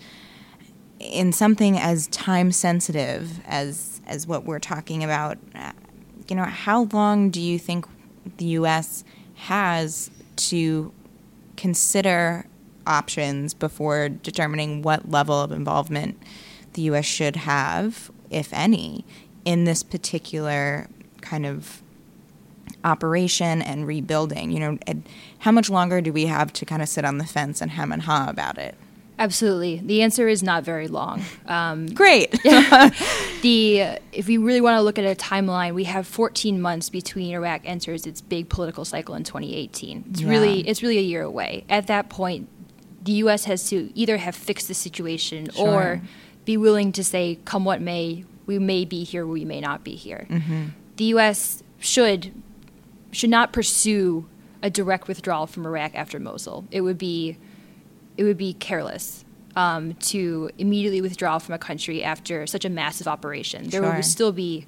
in 0.99 1.31
something 1.31 1.77
as 1.77 2.07
time 2.07 2.51
sensitive 2.51 3.39
as 3.45 4.01
as 4.05 4.27
what 4.27 4.45
we're 4.45 4.59
talking 4.59 5.03
about, 5.03 5.37
you 6.29 6.35
know, 6.35 6.43
how 6.43 6.87
long 6.93 7.29
do 7.29 7.41
you 7.41 7.59
think 7.59 7.85
the 8.37 8.45
U.S. 8.45 9.03
has 9.35 10.09
to 10.35 10.91
consider 11.57 12.45
options 12.85 13.53
before 13.53 14.09
determining 14.09 14.81
what 14.81 15.09
level 15.09 15.39
of 15.39 15.51
involvement 15.51 16.21
the 16.73 16.83
U.S. 16.83 17.05
should 17.05 17.35
have, 17.35 18.11
if 18.29 18.51
any, 18.51 19.05
in 19.45 19.65
this 19.65 19.83
particular 19.83 20.87
kind 21.21 21.45
of 21.45 21.81
operation 22.83 23.61
and 23.61 23.87
rebuilding? 23.87 24.51
You 24.51 24.59
know, 24.59 24.77
how 25.39 25.51
much 25.51 25.69
longer 25.69 26.01
do 26.01 26.11
we 26.11 26.25
have 26.25 26.51
to 26.53 26.65
kind 26.65 26.81
of 26.81 26.89
sit 26.89 27.05
on 27.05 27.17
the 27.17 27.25
fence 27.25 27.61
and 27.61 27.71
hem 27.71 27.91
and 27.91 28.01
haw 28.01 28.29
about 28.29 28.57
it? 28.57 28.75
Absolutely. 29.19 29.81
The 29.83 30.01
answer 30.01 30.27
is 30.27 30.41
not 30.41 30.63
very 30.63 30.87
long. 30.87 31.21
Um, 31.45 31.87
Great. 31.93 32.31
the 33.41 33.99
if 34.11 34.27
we 34.27 34.37
really 34.37 34.61
want 34.61 34.77
to 34.77 34.81
look 34.81 34.97
at 34.97 35.05
a 35.05 35.15
timeline, 35.15 35.73
we 35.73 35.83
have 35.83 36.07
14 36.07 36.59
months 36.59 36.89
between 36.89 37.33
Iraq 37.33 37.61
enters 37.63 38.07
its 38.07 38.21
big 38.21 38.49
political 38.49 38.85
cycle 38.85 39.15
in 39.15 39.23
2018. 39.23 40.05
It's 40.09 40.21
yeah. 40.21 40.29
really 40.29 40.67
it's 40.67 40.81
really 40.81 40.97
a 40.97 41.01
year 41.01 41.21
away. 41.21 41.65
At 41.69 41.87
that 41.87 42.09
point, 42.09 42.49
the 43.03 43.11
U.S. 43.13 43.45
has 43.45 43.69
to 43.69 43.91
either 43.95 44.17
have 44.17 44.35
fixed 44.35 44.67
the 44.67 44.73
situation 44.73 45.49
sure. 45.51 45.67
or 45.67 46.01
be 46.45 46.57
willing 46.57 46.91
to 46.93 47.03
say, 47.03 47.39
come 47.45 47.65
what 47.65 47.81
may, 47.81 48.25
we 48.45 48.59
may 48.59 48.85
be 48.85 49.03
here, 49.03 49.25
we 49.25 49.45
may 49.45 49.61
not 49.61 49.83
be 49.83 49.95
here. 49.95 50.25
Mm-hmm. 50.29 50.65
The 50.97 51.05
U.S. 51.05 51.63
should 51.79 52.33
should 53.11 53.29
not 53.29 53.53
pursue 53.53 54.27
a 54.63 54.69
direct 54.69 55.07
withdrawal 55.07 55.45
from 55.45 55.65
Iraq 55.65 55.93
after 55.93 56.19
Mosul. 56.19 56.65
It 56.71 56.81
would 56.81 56.97
be 56.97 57.37
it 58.17 58.23
would 58.23 58.37
be 58.37 58.53
careless 58.53 59.25
um, 59.55 59.93
to 59.95 60.49
immediately 60.57 61.01
withdraw 61.01 61.37
from 61.37 61.53
a 61.53 61.59
country 61.59 62.03
after 62.03 62.47
such 62.47 62.65
a 62.65 62.69
massive 62.69 63.07
operation. 63.07 63.69
There 63.69 63.83
sure. 63.83 63.95
would 63.95 64.05
still 64.05 64.31
be 64.31 64.65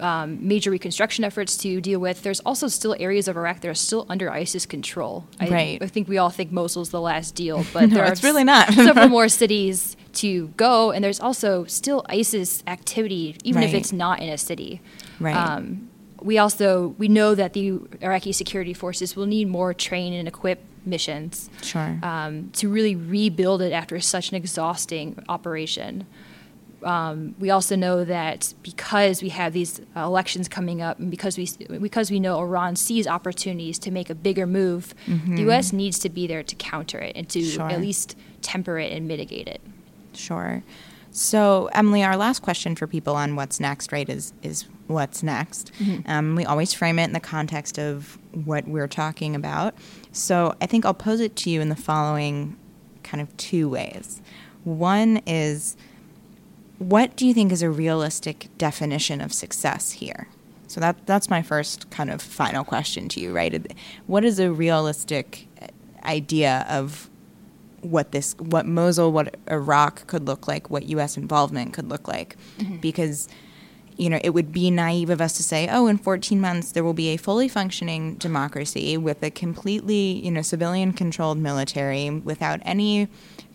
um, 0.00 0.46
major 0.46 0.70
reconstruction 0.70 1.24
efforts 1.24 1.56
to 1.58 1.80
deal 1.80 2.00
with. 2.00 2.22
There's 2.22 2.40
also 2.40 2.68
still 2.68 2.96
areas 2.98 3.28
of 3.28 3.36
Iraq 3.36 3.60
that 3.60 3.68
are 3.68 3.74
still 3.74 4.06
under 4.08 4.30
ISIS 4.30 4.66
control. 4.66 5.26
I, 5.40 5.48
right. 5.48 5.82
I 5.82 5.86
think 5.86 6.08
we 6.08 6.18
all 6.18 6.30
think 6.30 6.52
Mosul's 6.52 6.90
the 6.90 7.00
last 7.00 7.34
deal, 7.34 7.64
but 7.72 7.88
no, 7.88 7.96
there 7.96 8.04
it's 8.06 8.22
really 8.22 8.44
not. 8.44 8.72
several 8.72 9.08
more 9.18 9.28
cities 9.28 9.96
to 10.14 10.48
go, 10.56 10.90
and 10.90 11.04
there's 11.04 11.20
also 11.20 11.64
still 11.64 12.04
ISIS 12.08 12.62
activity, 12.66 13.36
even 13.44 13.62
right. 13.62 13.68
if 13.68 13.74
it's 13.74 13.92
not 13.92 14.20
in 14.20 14.28
a 14.28 14.38
city. 14.38 14.80
Right. 15.20 15.36
Um, 15.36 15.88
we 16.24 16.38
also 16.38 16.94
we 16.98 17.06
know 17.06 17.34
that 17.34 17.52
the 17.52 17.78
Iraqi 18.00 18.32
security 18.32 18.72
forces 18.72 19.14
will 19.14 19.26
need 19.26 19.46
more 19.46 19.74
train 19.74 20.12
and 20.14 20.26
equip 20.26 20.60
missions 20.86 21.50
sure. 21.62 21.98
um, 22.02 22.50
to 22.54 22.68
really 22.68 22.96
rebuild 22.96 23.62
it 23.62 23.72
after 23.72 24.00
such 24.00 24.30
an 24.30 24.36
exhausting 24.36 25.22
operation. 25.28 26.06
Um, 26.82 27.34
we 27.38 27.50
also 27.50 27.76
know 27.76 28.04
that 28.04 28.52
because 28.62 29.22
we 29.22 29.30
have 29.30 29.52
these 29.52 29.80
uh, 29.96 30.00
elections 30.00 30.48
coming 30.48 30.82
up, 30.82 30.98
and 30.98 31.10
because 31.10 31.36
we 31.38 31.48
because 31.78 32.10
we 32.10 32.20
know 32.20 32.38
Iran 32.38 32.76
sees 32.76 33.06
opportunities 33.06 33.78
to 33.80 33.90
make 33.90 34.10
a 34.10 34.14
bigger 34.14 34.46
move, 34.46 34.94
mm-hmm. 35.06 35.36
the 35.36 35.42
U.S. 35.42 35.72
needs 35.72 35.98
to 36.00 36.08
be 36.08 36.26
there 36.26 36.42
to 36.42 36.54
counter 36.56 36.98
it 36.98 37.16
and 37.16 37.28
to 37.30 37.42
sure. 37.42 37.70
at 37.70 37.80
least 37.80 38.16
temper 38.42 38.78
it 38.78 38.92
and 38.92 39.06
mitigate 39.06 39.48
it. 39.48 39.60
Sure. 40.14 40.62
So, 41.16 41.70
Emily, 41.72 42.02
our 42.02 42.16
last 42.16 42.42
question 42.42 42.74
for 42.74 42.88
people 42.88 43.14
on 43.14 43.36
what's 43.36 43.60
next, 43.60 43.92
right, 43.92 44.08
is 44.08 44.32
is 44.42 44.64
what's 44.88 45.22
next. 45.22 45.70
Mm-hmm. 45.78 46.10
Um, 46.10 46.34
we 46.34 46.44
always 46.44 46.74
frame 46.74 46.98
it 46.98 47.04
in 47.04 47.12
the 47.12 47.20
context 47.20 47.78
of 47.78 48.18
what 48.32 48.66
we're 48.66 48.88
talking 48.88 49.36
about. 49.36 49.74
So 50.10 50.56
I 50.60 50.66
think 50.66 50.84
I'll 50.84 50.92
pose 50.92 51.20
it 51.20 51.36
to 51.36 51.50
you 51.50 51.60
in 51.60 51.68
the 51.68 51.76
following 51.76 52.56
kind 53.04 53.20
of 53.20 53.34
two 53.36 53.68
ways. 53.68 54.20
One 54.64 55.18
is 55.24 55.76
what 56.78 57.14
do 57.14 57.28
you 57.28 57.32
think 57.32 57.52
is 57.52 57.62
a 57.62 57.70
realistic 57.70 58.48
definition 58.58 59.20
of 59.20 59.32
success 59.32 59.92
here? 59.92 60.26
So 60.66 60.80
that 60.80 61.06
that's 61.06 61.30
my 61.30 61.42
first 61.42 61.90
kind 61.90 62.10
of 62.10 62.20
final 62.20 62.64
question 62.64 63.08
to 63.10 63.20
you, 63.20 63.32
right? 63.32 63.72
What 64.08 64.24
is 64.24 64.40
a 64.40 64.52
realistic 64.52 65.46
idea 66.02 66.66
of 66.68 67.08
what 67.84 68.12
this 68.12 68.34
what 68.38 68.66
Mosul, 68.66 69.12
what 69.12 69.36
Iraq 69.50 70.06
could 70.06 70.26
look 70.26 70.48
like, 70.48 70.70
what 70.70 70.84
US 70.84 71.16
involvement 71.16 71.72
could 71.72 71.88
look 71.88 72.08
like? 72.08 72.36
Mm-hmm. 72.58 72.76
Because 72.78 73.28
you 73.96 74.10
know, 74.10 74.18
it 74.24 74.30
would 74.30 74.50
be 74.50 74.70
naive 74.70 75.08
of 75.08 75.20
us 75.20 75.34
to 75.34 75.42
say, 75.42 75.68
oh, 75.70 75.86
in 75.86 75.98
14 75.98 76.40
months 76.40 76.72
there 76.72 76.82
will 76.82 76.94
be 76.94 77.08
a 77.10 77.16
fully 77.16 77.48
functioning 77.48 78.14
democracy 78.14 78.96
with 78.96 79.22
a 79.22 79.30
completely, 79.30 80.20
you 80.24 80.30
know, 80.30 80.42
civilian 80.42 80.92
controlled 80.92 81.38
military 81.38 82.10
without 82.10 82.60
any 82.62 83.08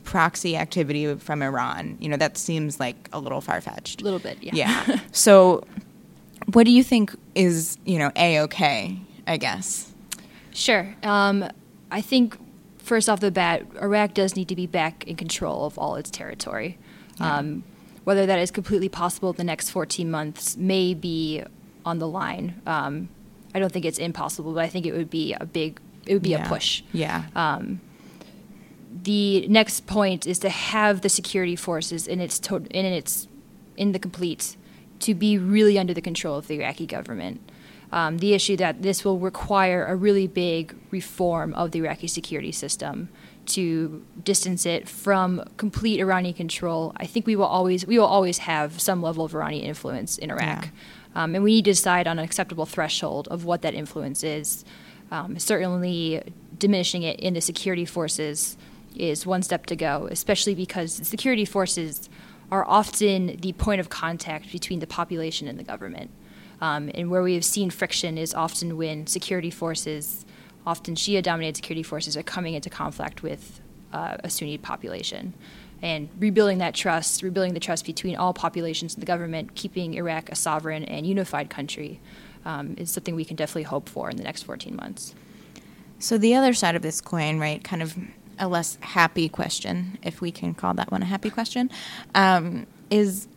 proxy 0.05 0.55
activity 0.55 1.13
from 1.15 1.41
Iran. 1.41 1.97
You 1.99 2.09
know, 2.09 2.17
that 2.17 2.37
seems 2.37 2.79
like 2.79 3.09
a 3.11 3.19
little 3.19 3.41
far 3.41 3.59
fetched. 3.59 4.01
A 4.01 4.03
little 4.05 4.19
bit, 4.19 4.37
yeah. 4.41 4.51
Yeah. 4.53 4.99
so, 5.11 5.65
what 6.53 6.63
do 6.63 6.71
you 6.71 6.83
think 6.83 7.13
is, 7.35 7.77
you 7.85 7.99
know, 7.99 8.11
a 8.15 8.39
okay? 8.41 8.97
I 9.27 9.37
guess. 9.37 9.91
Sure. 10.51 10.95
Um, 11.03 11.45
I 11.91 12.01
think 12.01 12.37
first 12.89 13.07
off 13.07 13.19
the 13.19 13.31
bat, 13.31 13.65
Iraq 13.81 14.15
does 14.15 14.35
need 14.35 14.49
to 14.49 14.55
be 14.55 14.65
back 14.65 15.05
in 15.07 15.15
control 15.15 15.65
of 15.65 15.77
all 15.77 15.95
its 15.95 16.09
territory. 16.09 16.77
Yeah. 17.19 17.37
Um, 17.37 17.63
whether 18.03 18.25
that 18.25 18.39
is 18.39 18.49
completely 18.49 18.89
possible 18.89 19.29
in 19.29 19.37
the 19.37 19.43
next 19.43 19.69
14 19.69 20.09
months 20.09 20.57
may 20.57 20.95
be 20.95 21.43
on 21.85 21.99
the 21.99 22.07
line. 22.07 22.59
Um, 22.65 23.09
I 23.53 23.59
don't 23.59 23.71
think 23.71 23.85
it's 23.85 23.99
impossible, 23.99 24.53
but 24.53 24.63
I 24.63 24.67
think 24.67 24.87
it 24.87 24.93
would 24.93 25.11
be 25.11 25.33
a 25.33 25.45
big, 25.45 25.79
it 26.07 26.13
would 26.13 26.23
be 26.23 26.31
yeah. 26.31 26.45
a 26.45 26.49
push. 26.49 26.81
Yeah. 26.91 27.25
Um, 27.35 27.79
the 29.03 29.47
next 29.47 29.85
point 29.85 30.25
is 30.25 30.39
to 30.39 30.49
have 30.49 31.01
the 31.01 31.09
security 31.09 31.55
forces 31.55 32.07
in 32.07 32.19
its 32.19 32.39
to- 32.39 32.67
in 32.71 32.85
its 32.85 33.27
in 33.77 33.91
the 33.91 33.99
complete 33.99 34.57
to 35.01 35.13
be 35.13 35.37
really 35.37 35.77
under 35.77 35.93
the 35.93 36.01
control 36.01 36.37
of 36.37 36.47
the 36.47 36.55
Iraqi 36.55 36.87
government. 36.87 37.39
Um, 37.91 38.19
the 38.19 38.33
issue 38.33 38.55
that 38.57 38.83
this 38.83 39.03
will 39.03 39.17
require 39.17 39.85
a 39.85 39.95
really 39.95 40.27
big 40.27 40.75
reform 40.91 41.53
of 41.55 41.71
the 41.71 41.79
Iraqi 41.79 42.07
security 42.07 42.51
system 42.51 43.09
to 43.49 44.05
distance 44.23 44.65
it 44.65 44.87
from 44.87 45.43
complete 45.57 45.99
Iranian 45.99 46.35
control, 46.35 46.93
I 46.97 47.05
think 47.05 47.25
we 47.25 47.35
will 47.35 47.45
always 47.45 47.85
we 47.85 47.97
will 47.97 48.05
always 48.05 48.39
have 48.39 48.79
some 48.79 49.01
level 49.01 49.25
of 49.25 49.33
Iranian 49.33 49.65
influence 49.65 50.17
in 50.17 50.29
Iraq, 50.29 50.65
yeah. 50.65 51.23
um, 51.23 51.35
and 51.35 51.43
we 51.43 51.53
need 51.53 51.65
to 51.65 51.71
decide 51.71 52.07
on 52.07 52.19
an 52.19 52.25
acceptable 52.25 52.65
threshold 52.65 53.27
of 53.29 53.43
what 53.45 53.61
that 53.63 53.73
influence 53.73 54.23
is. 54.23 54.63
Um, 55.11 55.39
certainly, 55.39 56.21
diminishing 56.57 57.01
it 57.01 57.19
in 57.19 57.33
the 57.33 57.41
security 57.41 57.85
forces 57.85 58.55
is 58.95 59.25
one 59.25 59.41
step 59.41 59.65
to 59.67 59.75
go, 59.75 60.07
especially 60.11 60.53
because 60.53 60.93
security 61.07 61.45
forces 61.45 62.09
are 62.51 62.65
often 62.67 63.37
the 63.41 63.53
point 63.53 63.79
of 63.79 63.89
contact 63.89 64.51
between 64.51 64.79
the 64.79 64.87
population 64.87 65.47
and 65.47 65.57
the 65.57 65.63
government. 65.63 66.11
Um, 66.61 66.91
and 66.93 67.09
where 67.09 67.23
we 67.23 67.35
have 67.35 67.45
seen 67.45 67.69
friction 67.69 68.17
is 68.17 68.33
often 68.33 68.77
when 68.77 69.07
security 69.07 69.49
forces 69.49 70.25
often 70.65 70.95
Shia 70.95 71.23
dominated 71.23 71.55
security 71.55 71.83
forces 71.83 72.17
are 72.17 72.23
coming 72.23 72.53
into 72.53 72.69
conflict 72.69 73.23
with 73.23 73.61
uh, 73.93 74.17
a 74.23 74.29
Sunni 74.29 74.57
population. 74.57 75.33
And 75.81 76.09
rebuilding 76.19 76.57
that 76.57 76.75
trust, 76.75 77.23
rebuilding 77.23 77.53
the 77.53 77.59
trust 77.59 77.85
between 77.85 78.15
all 78.17 78.33
populations 78.33 78.93
and 78.93 79.01
the 79.01 79.05
government, 79.05 79.55
keeping 79.55 79.93
Iraq 79.93 80.29
a 80.29 80.35
sovereign 80.35 80.83
and 80.83 81.07
unified 81.07 81.49
country, 81.49 82.01
um, 82.45 82.75
is 82.77 82.91
something 82.91 83.15
we 83.15 83.25
can 83.25 83.35
definitely 83.35 83.63
hope 83.63 83.87
for 83.87 84.09
in 84.09 84.17
the 84.17 84.23
next 84.23 84.43
14 84.43 84.75
months. 84.75 85.15
So, 85.99 86.17
the 86.17 86.35
other 86.35 86.53
side 86.53 86.75
of 86.75 86.81
this 86.81 87.01
coin, 87.01 87.39
right, 87.39 87.63
kind 87.63 87.81
of 87.81 87.97
a 88.37 88.47
less 88.47 88.77
happy 88.81 89.27
question, 89.27 89.97
if 90.03 90.21
we 90.21 90.31
can 90.31 90.53
call 90.53 90.73
that 90.75 90.91
one 90.91 91.01
a 91.01 91.05
happy 91.05 91.29
question, 91.29 91.69
um, 92.15 92.65
is 92.89 93.27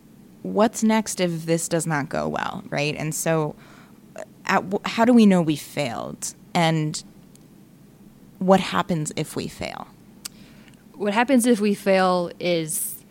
what's 0.43 0.83
next 0.83 1.19
if 1.19 1.45
this 1.45 1.67
does 1.67 1.87
not 1.87 2.09
go 2.09 2.27
well, 2.27 2.63
right? 2.69 2.95
And 2.95 3.15
so, 3.15 3.55
at, 4.45 4.63
how 4.85 5.05
do 5.05 5.13
we 5.13 5.25
know 5.25 5.41
we 5.41 5.55
failed? 5.55 6.35
And 6.53 7.03
what 8.39 8.59
happens 8.59 9.11
if 9.15 9.35
we 9.35 9.47
fail? 9.47 9.87
What 10.93 11.13
happens 11.13 11.45
if 11.45 11.59
we 11.59 11.73
fail 11.73 12.29
is 12.39 13.03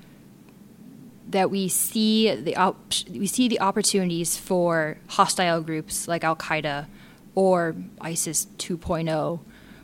that 1.30 1.50
we 1.50 1.68
see 1.68 2.32
the 2.34 2.54
op- 2.56 2.92
we 3.10 3.26
see 3.26 3.48
the 3.48 3.60
opportunities 3.60 4.36
for 4.36 4.98
hostile 5.08 5.62
groups 5.62 6.06
like 6.06 6.22
Al 6.22 6.36
Qaeda 6.36 6.86
or 7.34 7.74
ISIS 8.00 8.46
2.0, 8.58 9.40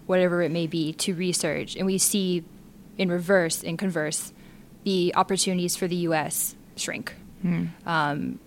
whatever 0.06 0.42
it 0.42 0.50
may 0.50 0.66
be, 0.66 0.92
to 0.92 1.14
resurge, 1.14 1.74
and 1.76 1.86
we 1.86 1.96
see 1.96 2.44
in 2.98 3.10
reverse, 3.10 3.62
in 3.62 3.78
converse, 3.78 4.34
the 4.84 5.14
opportunities 5.16 5.74
for 5.76 5.88
the 5.88 5.96
U.S. 5.96 6.54
shrink. 6.76 7.14
Hmm. 7.42 7.66
Um, 7.86 8.38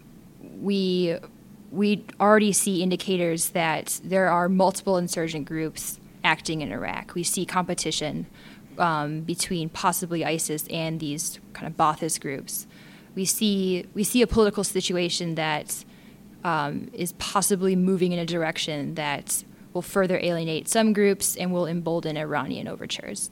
we 0.60 1.18
we 1.72 2.04
already 2.20 2.52
see 2.52 2.84
indicators 2.84 3.50
that 3.50 4.02
there 4.04 4.30
are 4.30 4.50
multiple 4.50 4.98
insurgent 4.98 5.46
groups 5.46 6.00
acting 6.24 6.62
in 6.62 6.72
Iraq. 6.72 7.14
We 7.16 7.24
see 7.24 7.46
competition 7.46 8.28
um, 8.78 9.22
between 9.22 9.70
possibly 9.70 10.26
ISIS 10.26 10.68
and 10.70 11.00
these 11.00 11.40
kind 11.54 11.68
of 11.68 11.78
Ba'athist 11.78 12.22
groups. 12.22 12.68
We 13.16 13.26
see 13.26 13.86
we 13.94 14.04
see 14.04 14.22
a 14.22 14.28
political 14.28 14.64
situation 14.64 15.36
that 15.36 15.84
um, 16.44 16.90
is 16.94 17.14
possibly 17.14 17.76
moving 17.76 18.12
in 18.12 18.20
a 18.20 18.26
direction 18.26 18.96
that 18.96 19.44
will 19.74 19.82
further 19.82 20.20
alienate 20.22 20.68
some 20.68 20.92
groups 20.92 21.36
and 21.38 21.54
will 21.54 21.66
embolden 21.66 22.18
Iranian 22.18 22.68
overtures. 22.68 23.30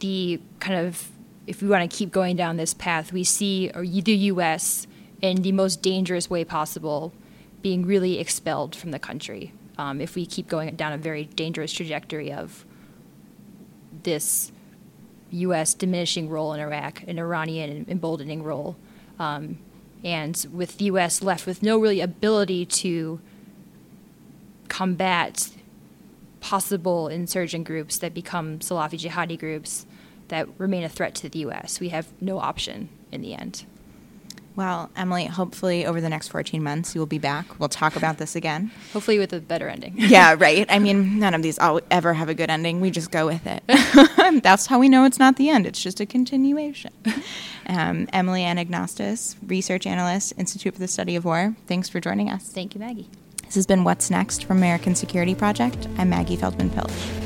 The 0.00 0.40
kind 0.60 0.86
of 0.86 1.10
if 1.46 1.62
we 1.62 1.68
want 1.68 1.88
to 1.90 1.96
keep 1.96 2.10
going 2.10 2.36
down 2.36 2.56
this 2.56 2.74
path, 2.74 3.12
we 3.12 3.24
see 3.24 3.68
the 3.68 4.16
U.S. 4.32 4.86
in 5.20 5.42
the 5.42 5.52
most 5.52 5.82
dangerous 5.82 6.30
way 6.30 6.44
possible 6.44 7.12
being 7.62 7.86
really 7.86 8.18
expelled 8.18 8.74
from 8.76 8.90
the 8.90 8.98
country 8.98 9.52
um, 9.78 10.00
if 10.00 10.14
we 10.14 10.26
keep 10.26 10.48
going 10.48 10.74
down 10.76 10.92
a 10.92 10.98
very 10.98 11.24
dangerous 11.24 11.72
trajectory 11.72 12.32
of 12.32 12.64
this 14.02 14.52
U.S. 15.30 15.74
diminishing 15.74 16.28
role 16.28 16.52
in 16.52 16.60
Iraq, 16.60 17.02
an 17.06 17.18
Iranian 17.18 17.86
emboldening 17.88 18.42
role, 18.42 18.76
um, 19.18 19.58
and 20.04 20.46
with 20.52 20.78
the 20.78 20.86
U.S. 20.86 21.22
left 21.22 21.46
with 21.46 21.62
no 21.62 21.78
really 21.78 22.00
ability 22.00 22.66
to 22.66 23.20
combat 24.68 25.50
possible 26.40 27.08
insurgent 27.08 27.64
groups 27.64 27.98
that 27.98 28.12
become 28.12 28.58
Salafi 28.58 28.98
jihadi 28.98 29.38
groups 29.38 29.86
that 30.28 30.48
remain 30.58 30.84
a 30.84 30.88
threat 30.88 31.14
to 31.16 31.28
the 31.28 31.40
U.S. 31.40 31.80
We 31.80 31.90
have 31.90 32.08
no 32.20 32.38
option 32.38 32.88
in 33.12 33.22
the 33.22 33.34
end. 33.34 33.64
Well, 34.56 34.90
Emily, 34.96 35.26
hopefully 35.26 35.84
over 35.84 36.00
the 36.00 36.08
next 36.08 36.28
14 36.28 36.62
months 36.62 36.94
you 36.94 37.00
will 37.00 37.06
be 37.06 37.18
back. 37.18 37.58
We'll 37.58 37.68
talk 37.68 37.96
about 37.96 38.18
this 38.18 38.36
again. 38.36 38.70
Hopefully 38.92 39.18
with 39.18 39.32
a 39.32 39.40
better 39.40 39.68
ending. 39.68 39.94
yeah, 39.96 40.34
right. 40.38 40.64
I 40.68 40.78
mean, 40.78 41.18
none 41.18 41.34
of 41.34 41.42
these 41.42 41.58
all 41.58 41.80
ever 41.90 42.14
have 42.14 42.28
a 42.28 42.34
good 42.34 42.50
ending. 42.50 42.80
We 42.80 42.90
just 42.90 43.10
go 43.10 43.26
with 43.26 43.44
it. 43.46 43.64
That's 44.44 44.66
how 44.66 44.78
we 44.78 44.88
know 44.88 45.04
it's 45.04 45.18
not 45.18 45.36
the 45.36 45.48
end. 45.48 45.66
It's 45.66 45.82
just 45.82 45.98
a 46.00 46.06
continuation. 46.06 46.92
Um, 47.66 48.08
Emily 48.12 48.42
Anagnostos, 48.42 49.34
research 49.46 49.86
analyst, 49.86 50.34
Institute 50.38 50.74
for 50.74 50.80
the 50.80 50.88
Study 50.88 51.16
of 51.16 51.24
War. 51.24 51.56
Thanks 51.66 51.88
for 51.88 51.98
joining 51.98 52.30
us. 52.30 52.48
Thank 52.48 52.74
you, 52.74 52.80
Maggie. 52.80 53.08
This 53.44 53.56
has 53.56 53.66
been 53.66 53.82
What's 53.82 54.10
Next 54.10 54.44
from 54.44 54.58
American 54.58 54.94
Security 54.94 55.34
Project. 55.34 55.88
I'm 55.98 56.10
Maggie 56.10 56.36
Feldman 56.36 56.70
Piltch. 56.70 57.23